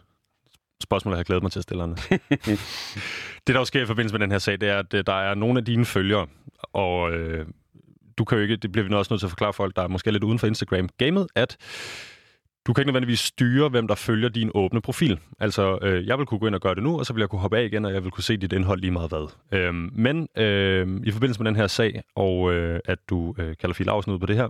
[0.82, 1.82] spørgsmål, jeg har glædet mig til at stille
[3.46, 5.12] det, der jo sker i forbindelse med den her sag, det er, at øh, der
[5.12, 6.26] er nogle af dine følgere,
[6.72, 7.46] og øh,
[8.18, 9.82] du kan jo ikke, det bliver vi nu også nødt til at forklare folk, der
[9.82, 11.56] er måske lidt uden for Instagram-gamet, at
[12.66, 15.20] du kan ikke nødvendigvis styre, hvem der følger din åbne profil.
[15.40, 17.28] Altså, øh, jeg vil kunne gå ind og gøre det nu, og så vil jeg
[17.28, 19.58] kunne hoppe af igen, og jeg vil kunne se dit indhold lige meget hvad.
[19.58, 23.74] Øhm, men øh, i forbindelse med den her sag, og øh, at du øh, kalder
[23.74, 24.48] Fie Larsen ud på det her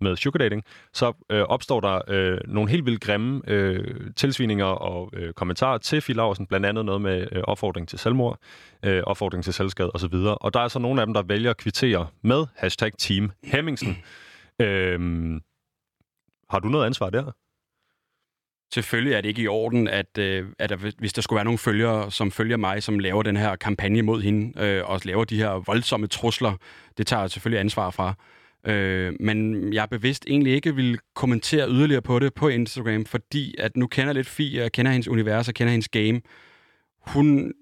[0.00, 5.10] med sugar dating, så øh, opstår der øh, nogle helt vildt grimme øh, tilsvininger og
[5.12, 8.38] øh, kommentarer til Fie Larsen, blandt andet noget med øh, opfordring til selvmord,
[8.82, 10.14] øh, opfordring til selvskade osv.
[10.14, 13.96] Og der er så nogle af dem, der vælger at kvittere med hashtag Team Hemmingsen.
[14.62, 15.40] øhm,
[16.50, 17.32] har du noget ansvar der?
[18.74, 21.58] Selvfølgelig er det ikke i orden, at, øh, at der, hvis der skulle være nogle
[21.58, 25.36] følgere, som følger mig, som laver den her kampagne mod hende, øh, og laver de
[25.36, 26.56] her voldsomme trusler,
[26.98, 28.14] det tager jeg selvfølgelig ansvar fra.
[28.66, 33.54] Øh, men jeg er bevidst egentlig ikke vil kommentere yderligere på det på Instagram, fordi
[33.58, 36.20] at nu kender jeg lidt Fie, jeg kender hendes univers, og kender hendes game.
[37.06, 37.52] Hun,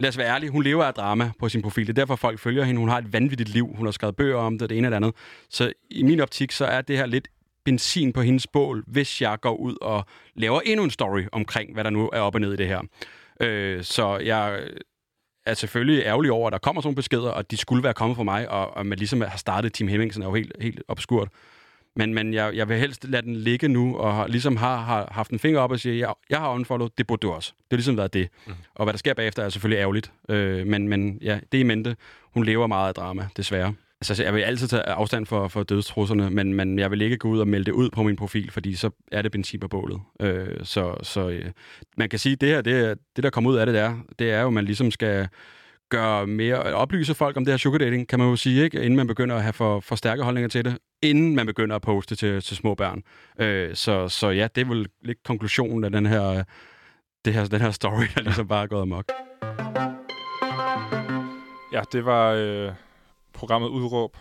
[0.00, 1.86] lad os være ærlig, hun lever af drama på sin profil.
[1.86, 2.78] Det er derfor, folk følger hende.
[2.78, 3.74] Hun har et vanvittigt liv.
[3.76, 5.12] Hun har skrevet bøger om det, det ene og det andet.
[5.50, 7.28] Så i min optik, så er det her lidt
[7.64, 11.84] benzin på hendes bål, hvis jeg går ud og laver endnu en story omkring, hvad
[11.84, 12.80] der nu er op og ned i det her.
[13.40, 14.60] Øh, så jeg
[15.46, 18.16] er selvfølgelig ærgerlig over, at der kommer sådan nogle beskeder, og de skulle være kommet
[18.16, 21.28] fra mig, og, og man ligesom har startet Team Hemmingsen er jo helt, helt obskurt.
[21.96, 25.30] Men, men jeg, jeg vil helst lade den ligge nu, og ligesom har, har haft
[25.30, 27.52] en finger op og sige, jeg, jeg har unfollowed, det burde du også.
[27.56, 28.28] Det har ligesom været det.
[28.46, 28.52] Mm.
[28.74, 30.12] Og hvad der sker bagefter er selvfølgelig ærgerligt.
[30.28, 31.96] Øh, men, men ja, det er i mente.
[32.34, 33.74] Hun lever meget af drama, desværre.
[34.10, 37.28] Altså, jeg vil altid tage afstand for, for dødstrusserne, men, men jeg vil ikke gå
[37.28, 40.00] ud og melde det ud på min profil, fordi så er det benzin på bålet.
[40.20, 41.50] Øh, så så øh,
[41.96, 44.30] man kan sige, at det her, det, det der kommer ud af det der, det
[44.30, 45.28] er jo, at man ligesom skal
[45.90, 48.82] gøre mere, oplyse folk om det her sugar dating, kan man jo sige, ikke?
[48.82, 51.82] inden man begynder at have for, for stærke holdninger til det, inden man begynder at
[51.82, 53.02] poste til, til små børn.
[53.40, 56.44] Øh, så, så ja, det er vel lidt konklusionen af den her,
[57.24, 59.12] det her, den her story, der ligesom bare er gået amok.
[61.72, 62.30] Ja, det var...
[62.30, 62.72] Øh
[63.34, 64.16] programmet Udråb,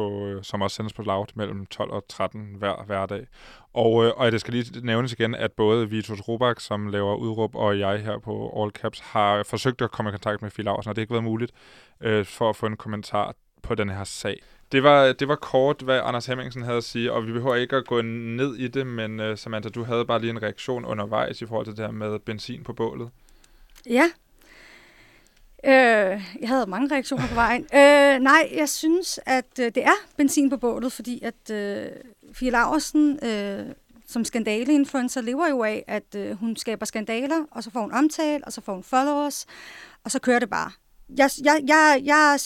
[0.00, 3.26] på, øh, som også sendes på Loud mellem 12 og 13 hver hverdag.
[3.72, 7.54] Og, øh, og det skal lige nævnes igen, at både Vitus Robak, som laver udråb,
[7.54, 10.88] og jeg her på All Caps, har forsøgt at komme i kontakt med Phil Larsen,
[10.88, 11.52] og det har ikke været muligt
[12.00, 14.42] øh, for at få en kommentar på den her sag.
[14.72, 17.76] Det var, det var kort, hvad Anders Hemmingsen havde at sige, og vi behøver ikke
[17.76, 21.42] at gå ned i det, men uh, Samantha, du havde bare lige en reaktion undervejs
[21.42, 23.10] i forhold til det her med benzin på bålet.
[23.86, 24.04] Ja,
[25.64, 27.62] Øh, jeg havde mange reaktioner på vejen.
[27.62, 31.86] Øh, nej, jeg synes, at øh, det er benzin på bålet, fordi at øh,
[32.32, 33.66] Fie Laversen øh,
[34.10, 38.44] som skandaleinfluencer lever jo af, at øh, hun skaber skandaler, og så får hun omtale,
[38.44, 39.46] og så får hun followers,
[40.04, 40.70] og så kører det bare.
[41.16, 42.38] Jeg, jeg, jeg, jeg,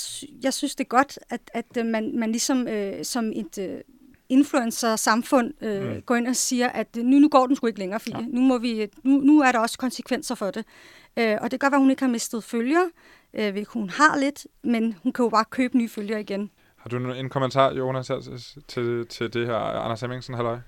[0.43, 3.59] jeg synes, det er godt, at, at øh, man, man ligesom øh, som et...
[3.59, 3.81] Øh,
[4.29, 6.03] influencer-samfund øh, mm.
[6.03, 8.19] går ind og siger, at nu, nu går den sgu ikke længere, Fie.
[8.19, 8.25] Ja.
[8.29, 10.65] Nu, må vi, nu, nu er der også konsekvenser for det.
[11.17, 12.85] Øh, og det kan godt være, at hun ikke har mistet følger,
[13.35, 16.51] øh, hun har lidt, men hun kan jo bare købe nye følger igen.
[16.77, 18.11] Har du en kommentar, Jonas,
[18.69, 20.59] til, til det her Anders Hemmingsen, halløj?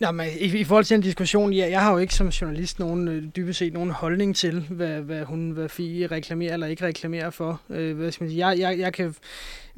[0.00, 2.78] Ja, men i, i forhold til en diskussion, ja, jeg har jo ikke som journalist
[2.78, 6.84] nogen, øh, dybest set nogen holdning til, hvad, hvad hun, hvad Fie reklamerer eller ikke
[6.84, 7.60] reklamerer for.
[7.70, 8.46] Øh, hvad skal man sige?
[8.46, 9.14] Jeg, jeg, jeg kan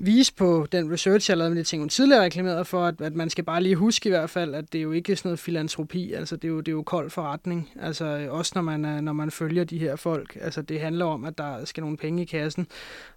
[0.04, 3.14] vise på den research, jeg lavede med de ting, hun tidligere reklamerede for, at, at
[3.14, 5.38] man skal bare lige huske i hvert fald, at det er jo ikke sådan noget
[5.38, 9.12] filantropi, altså det er jo, det er jo kold forretning, altså også når man, når
[9.12, 12.24] man følger de her folk, altså det handler om, at der skal nogle penge i
[12.24, 12.66] kassen,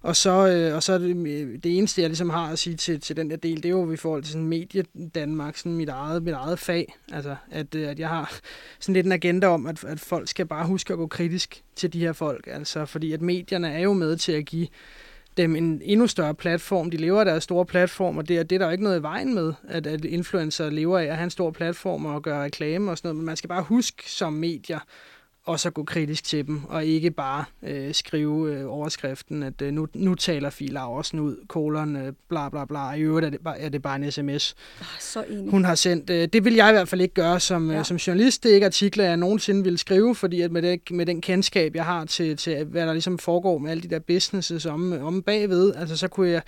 [0.02, 2.76] og så, øh, og så er det, øh, det eneste, jeg ligesom har at sige
[2.76, 4.84] til, til den der del, det er jo i forhold til sådan medie
[5.14, 8.38] Danmark, sådan mit eget, mit eget fag, altså at, øh, at jeg har
[8.80, 11.92] sådan lidt en agenda om, at, at folk skal bare huske at gå kritisk til
[11.92, 14.68] de her folk, altså fordi at medierne er jo med til at give
[15.36, 16.90] dem en endnu større platform.
[16.90, 18.98] De lever af deres store platform, og det er, det er der jo ikke noget
[18.98, 22.44] i vejen med, at, at influencer lever af at have en stor platform og gøre
[22.44, 23.16] reklame og sådan noget.
[23.16, 24.78] Men man skal bare huske som medier
[25.46, 29.72] også at gå kritisk til dem, og ikke bare øh, skrive øh, overskriften, at øh,
[29.72, 33.40] nu, nu taler Fie Laversen ud, kolon, øh, bla bla bla, i øvrigt er det
[33.44, 35.50] bare, er det bare en sms, Oh, så enig.
[35.50, 36.10] hun har sendt.
[36.10, 37.72] Øh, det vil jeg i hvert fald ikke gøre som, ja.
[37.72, 37.78] Ja.
[37.78, 38.42] øh, som journalist.
[38.42, 41.74] Det er ikke artikler, jeg nogensinde vil skrive, fordi at med, det, med den kendskab,
[41.74, 45.22] jeg har til, til, hvad der ligesom foregår med alle de der businesses om, om
[45.22, 46.42] bagved, altså så kunne jeg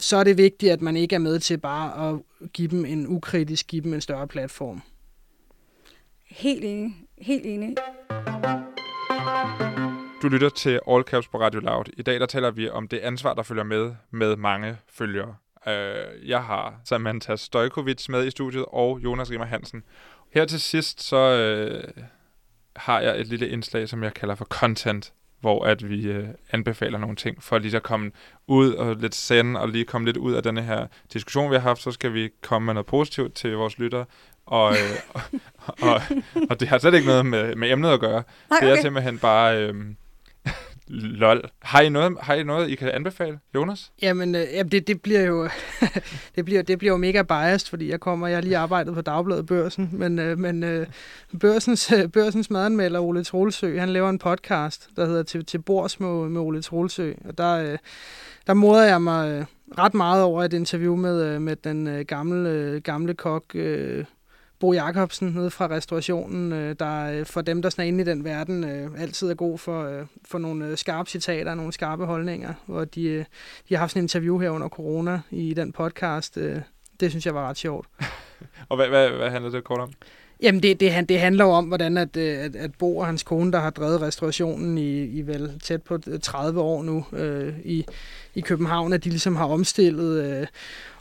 [0.00, 2.20] så er det vigtigt, at man ikke er med til bare at
[2.52, 4.82] give dem en ukritisk, give dem en større platform.
[6.30, 6.94] Helt enig.
[7.22, 7.76] Helt enig.
[10.22, 11.84] Du lytter til All Caps på Radio Loud.
[11.96, 15.36] I dag der taler vi om det ansvar, der følger med med mange følgere.
[15.66, 19.82] Uh, jeg har Samantha Stojkovic med i studiet og Jonas Rimmer Hansen.
[20.30, 22.04] Her til sidst så øh,
[22.76, 26.98] har jeg et lille indslag, som jeg kalder for content, hvor at vi øh, anbefaler
[26.98, 28.10] nogle ting for lige at komme
[28.46, 31.62] ud og lidt sende og lige komme lidt ud af denne her diskussion, vi har
[31.62, 31.82] haft.
[31.82, 34.04] Så skal vi komme med noget positivt til vores lyttere.
[34.46, 35.22] Og, øh, og,
[35.82, 36.00] og,
[36.50, 38.22] og det har slet ikke noget med, med emnet at gøre.
[38.50, 38.82] Nej, Det er okay.
[38.82, 39.58] simpelthen bare...
[39.58, 39.96] Øhm,
[41.22, 41.42] lol.
[41.62, 43.92] Har I, noget, har I noget, I kan anbefale, Jonas?
[44.02, 45.48] Jamen, øh, jamen det, det bliver jo
[46.36, 49.00] det bliver, det bliver jo mega biased, fordi jeg kommer, jeg har lige arbejdet på
[49.00, 50.86] Dagbladet Børsen, men, øh, men øh,
[51.40, 56.00] Børsens, øh, Børsens madanmelder Ole Troelsø, han laver en podcast, der hedder Til, til bords
[56.00, 57.78] med, med Ole Troelsø, og der, øh,
[58.46, 59.44] der moder jeg mig øh,
[59.78, 64.04] ret meget over et interview med, øh, med den øh, gamle, øh, gamle kok, øh,
[64.62, 68.04] Bo Jacobsen nede fra restaurationen, øh, der øh, for dem, der sådan er inde i
[68.04, 72.04] den verden, øh, altid er god for, øh, for nogle øh, skarpe citater, nogle skarpe
[72.04, 73.24] holdninger, hvor de, øh,
[73.68, 76.36] de har haft sådan en interview her under corona i den podcast.
[76.36, 76.60] Øh,
[77.00, 77.88] det synes jeg var ret sjovt.
[78.68, 79.92] Og hvad, hvad, hvad handler det kort om?
[80.42, 83.06] Jamen, det, det, han- det handler jo om, hvordan at, øh, at, at Bo og
[83.06, 87.04] hans kone, der har drevet restaurationen i, i vel tæt på øh, 30 år nu
[87.12, 87.84] øh, i,
[88.34, 90.46] i København, at de ligesom har omstillet, øh,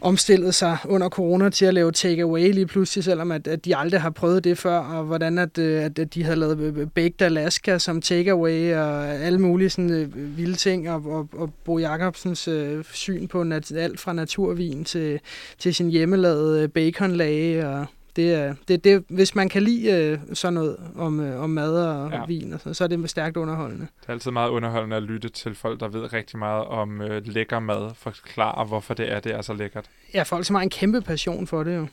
[0.02, 4.02] omstillet sig under corona til at lave takeaway lige pludselig, selvom at, at de aldrig
[4.02, 7.78] har prøvet det før, og hvordan at, øh, at, at de havde lavet Baked Alaska
[7.78, 12.84] som takeaway, og alle mulige sådan, øh, vilde ting, og, og, og Bo Jacobsens øh,
[12.92, 15.20] syn på nat, alt fra naturvin til,
[15.60, 17.86] til sin hjemmelavede baconlage, og
[18.16, 21.86] det er, det, det, hvis man kan lide øh, sådan noget om, øh, om mad
[21.86, 22.26] og Ja.
[22.26, 23.88] vin, og så, så er det stærkt underholdende.
[24.02, 27.22] Det er altid meget underholdende at lytte til folk, der ved rigtig meget om øh,
[27.28, 29.90] lækker mad, forklare, hvorfor det er, det er så lækkert.
[30.14, 31.88] Ja, folk som har en kæmpe passion for det jo.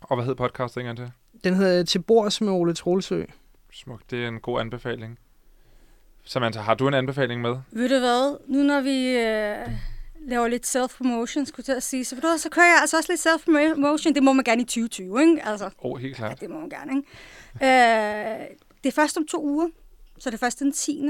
[0.00, 1.10] Og hvad hedder podcastet engang til?
[1.44, 3.22] Den hedder Til bords med Ole Troelsø.
[3.72, 4.10] Smukt.
[4.10, 5.18] Det er en god anbefaling.
[6.24, 7.56] Samantha, har du en anbefaling med?
[7.72, 8.36] Ved du hvad?
[8.48, 9.74] Nu når vi øh,
[10.26, 14.14] laver lidt self-promotion, skulle jeg sige, så, så kører jeg altså også lidt self-promotion.
[14.14, 15.44] Det må man gerne i 2020, ikke?
[15.44, 16.40] Altså, Åh, oh, helt ja, klart.
[16.40, 17.08] det må man gerne, ikke?
[17.62, 18.46] Øh,
[18.84, 19.68] det er først om to uger,
[20.18, 21.02] så det er først den 10.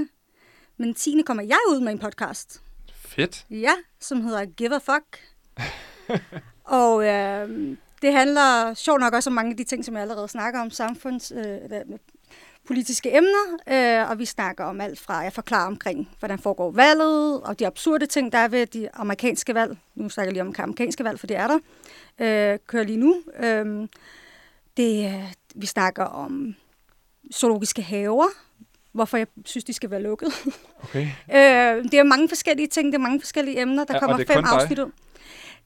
[0.76, 1.22] Men den 10.
[1.26, 2.62] kommer jeg ud med en podcast.
[2.94, 3.46] Fedt.
[3.50, 5.20] Ja, som hedder Give a Fuck.
[6.64, 10.28] og øh, det handler sjovt nok også om mange af de ting, som jeg allerede
[10.28, 11.58] snakker om, samfunds, øh,
[12.66, 13.58] politiske emner,
[14.02, 17.66] øh, og vi snakker om alt fra, jeg forklarer omkring, hvordan foregår valget, og de
[17.66, 19.76] absurde ting, der er ved de amerikanske valg.
[19.94, 21.58] Nu snakker jeg lige om amerikanske valg, for det er der.
[22.18, 23.22] Øh, kører lige nu.
[23.42, 23.88] Øh,
[24.76, 25.22] det,
[25.54, 26.54] vi snakker om
[27.34, 28.26] zoologiske haver,
[28.92, 30.28] hvorfor jeg synes, de skal være lukket.
[30.82, 31.06] Okay.
[31.34, 33.84] Øh, det er mange forskellige ting, det er mange forskellige emner.
[33.84, 34.90] Der Ja, kommer er fem afsnit ud.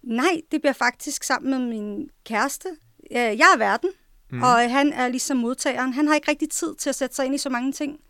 [0.03, 2.69] Nej, det bliver faktisk sammen med min kæreste.
[3.11, 3.91] Øh, Jeg er verden,
[4.31, 4.43] Mm.
[4.43, 5.93] og han er ligesom modtageren.
[5.93, 8.01] Han har ikke rigtig tid til at sætte sig ind i så mange ting.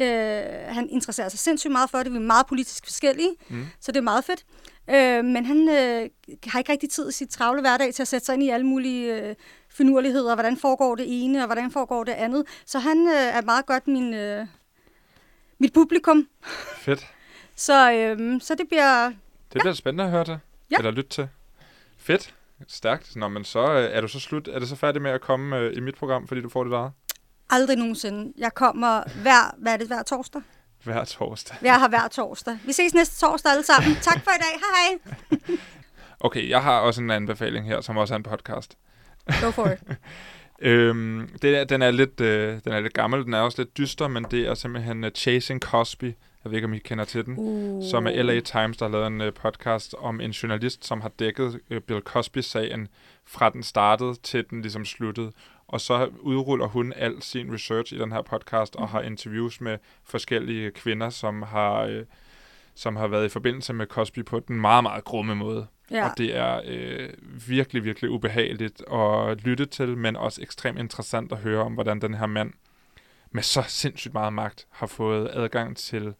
[0.00, 2.12] Øh, han interesserer sig sindssygt meget for det.
[2.12, 3.66] Vi er meget politisk forskellige, Mm.
[3.80, 4.44] så det er meget fedt.
[4.90, 6.08] Øh, men han øh,
[6.46, 8.66] har ikke rigtig tid i sit travle hverdag til at sætte sig ind i alle
[8.66, 9.34] mulige øh,
[9.70, 10.34] finurligheder.
[10.34, 12.44] Hvordan foregår det ene, og hvordan foregår det andet.
[12.66, 14.46] Så han øh, er meget godt min, øh,
[15.58, 16.28] mit publikum.
[16.76, 17.06] Fedt.
[17.56, 19.06] Så, øh, så det bliver
[19.52, 20.38] Det bliver spændende at høre til.
[20.70, 20.76] Ja.
[20.78, 21.28] Eller lytte til.
[21.98, 22.34] Fedt.
[22.68, 23.16] Stærkt.
[23.16, 24.48] Nå, men så øh, er du så slut.
[24.48, 26.72] Er det så færdig med at komme øh, i mit program, fordi du får det
[26.72, 26.90] der
[27.50, 28.32] aldrig nogensinde.
[28.38, 30.42] Jeg kommer hver, hvad er det, hver torsdag?
[30.84, 31.56] hver torsdag?
[31.62, 32.58] Jeg har hver torsdag.
[32.64, 33.94] Vi ses næste torsdag alle sammen.
[34.02, 34.60] Tak for i dag.
[34.60, 34.98] Hej
[35.48, 35.56] hej.
[36.20, 38.78] Okay, jeg har også en anbefaling her, som også er en podcast.
[39.40, 39.78] Go for it.
[40.60, 43.78] Øhm, det er, den, er lidt, øh, den er lidt gammel, den er også lidt
[43.78, 46.14] dyster, men det er simpelthen uh, Chasing Cosby.
[46.46, 47.34] Jeg ved ikke, om I kender til den.
[47.38, 47.90] Uh.
[47.90, 51.08] Som er LA Times, der har lavet en uh, podcast om en journalist, som har
[51.08, 52.88] dækket uh, Bill Cosby-sagen
[53.24, 55.32] fra den startede til den ligesom sluttede.
[55.66, 59.78] Og så udruller hun al sin research i den her podcast og har interviews med
[60.04, 62.04] forskellige kvinder, som har, øh,
[62.74, 65.66] som har været i forbindelse med Cosby på den meget, meget grumme måde.
[65.90, 66.08] Ja.
[66.08, 67.08] Og det er øh,
[67.48, 72.14] virkelig, virkelig ubehageligt at lytte til, men også ekstremt interessant at høre om, hvordan den
[72.14, 72.52] her mand
[73.30, 76.14] med så sindssygt meget magt har fået adgang til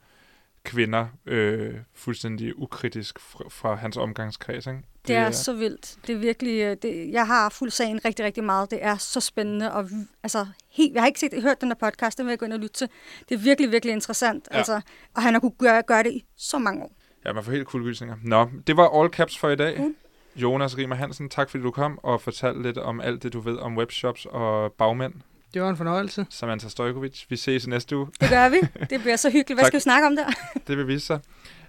[0.66, 4.66] kvinder øh, fuldstændig ukritisk fra, fra hans omgangskreds.
[4.66, 4.80] Ikke?
[5.06, 5.96] Det er så vildt.
[6.06, 8.70] Det er virkelig, øh, det, jeg har fuldt sagen rigtig, rigtig meget.
[8.70, 9.72] Det er så spændende.
[9.72, 9.90] Og,
[10.22, 12.52] altså, helt, jeg har ikke set, hørt den der podcast, den vil jeg gå ind
[12.52, 12.88] og lytte til.
[13.28, 14.48] Det er virkelig, virkelig interessant.
[14.52, 14.56] Ja.
[14.56, 14.80] Altså,
[15.14, 16.92] og han har kunnet gøre, gøre det i så mange år.
[17.24, 18.16] Ja, man får helt kuldegysninger.
[18.22, 19.80] Nå, det var all caps for i dag.
[19.80, 19.96] Mm.
[20.36, 23.58] Jonas Riemer Hansen, tak fordi du kom og fortalte lidt om alt det, du ved
[23.58, 25.14] om webshops og bagmænd.
[25.56, 26.26] Det var en fornøjelse.
[26.30, 27.24] Samantha Stojkovic.
[27.28, 28.06] Vi ses i næste uge.
[28.20, 28.56] Det gør vi.
[28.90, 29.56] Det bliver så hyggeligt.
[29.56, 29.66] Hvad Tak.
[29.70, 30.26] skal vi snakke om der?
[30.66, 31.20] Det vil vise sig.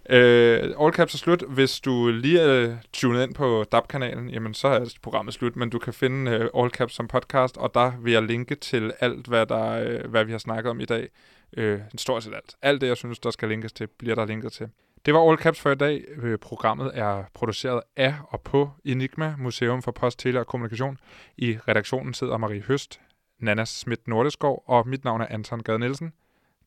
[0.10, 1.44] Uh, all caps er slut.
[1.48, 5.80] Hvis du lige er tunet ind på DAB-kanalen, jamen så er programmet slut, men du
[5.80, 9.46] kan finde uh, All Caps som podcast, og der vil jeg linke til alt, hvad,
[9.46, 11.10] der, uh, hvad vi har snakket om i dag.
[11.58, 12.56] Uh, stort set alt.
[12.62, 14.70] Alt det, jeg synes, der skal linkes til, bliver der linket til.
[15.06, 16.04] Det var All Caps for i dag.
[16.22, 20.98] Øh, Programmet er produceret af og på Enigma, Museum for Post, Tele og Kommunikation.
[21.38, 23.00] I redaktionen sidder Marie Høst,
[23.40, 26.14] Nana Schmidt Nordeskov, og mit navn er Anton Gade Nielsen.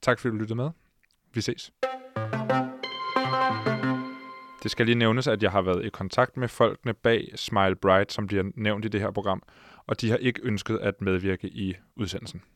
[0.03, 0.71] Tak fordi du lyttede med.
[1.35, 1.73] Vi ses.
[4.63, 8.13] Det skal lige nævnes, at jeg har været i kontakt med folkene bag Smile Bright,
[8.13, 9.43] som bliver nævnt i det her program,
[9.87, 12.43] og de har ikke ønsket at medvirke i udsendelsen.